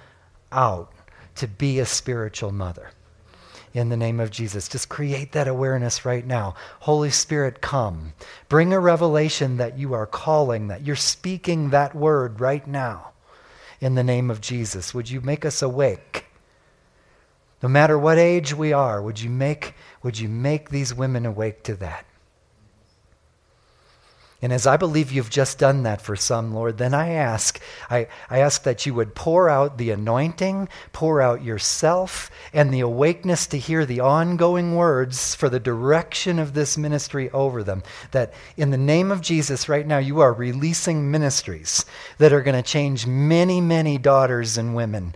[0.51, 0.91] out
[1.35, 2.89] to be a spiritual mother.
[3.75, 6.55] In the name of Jesus, just create that awareness right now.
[6.79, 8.13] Holy Spirit, come.
[8.49, 13.12] Bring a revelation that you are calling, that you're speaking that word right now
[13.83, 14.93] in the name of Jesus.
[14.93, 16.25] Would you make us awake?
[17.61, 21.63] No matter what age we are, would you make, would you make these women awake
[21.63, 22.05] to that?
[24.43, 28.07] And as I believe you've just done that for some, Lord, then I ask, I,
[28.29, 33.47] I ask that you would pour out the anointing, pour out yourself, and the awakeness
[33.47, 37.83] to hear the ongoing words for the direction of this ministry over them.
[38.11, 41.85] That in the name of Jesus, right now, you are releasing ministries
[42.17, 45.15] that are going to change many, many daughters and women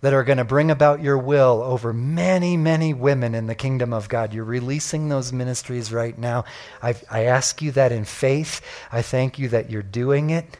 [0.00, 3.92] that are going to bring about your will over many, many women in the kingdom
[3.92, 4.32] of God.
[4.32, 6.44] You're releasing those ministries right now.
[6.82, 8.60] I, I ask you that in faith.
[8.92, 10.58] I thank you that you're doing it.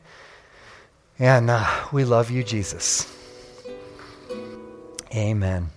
[1.18, 3.14] And uh, we love you, Jesus.
[5.14, 5.70] Amen.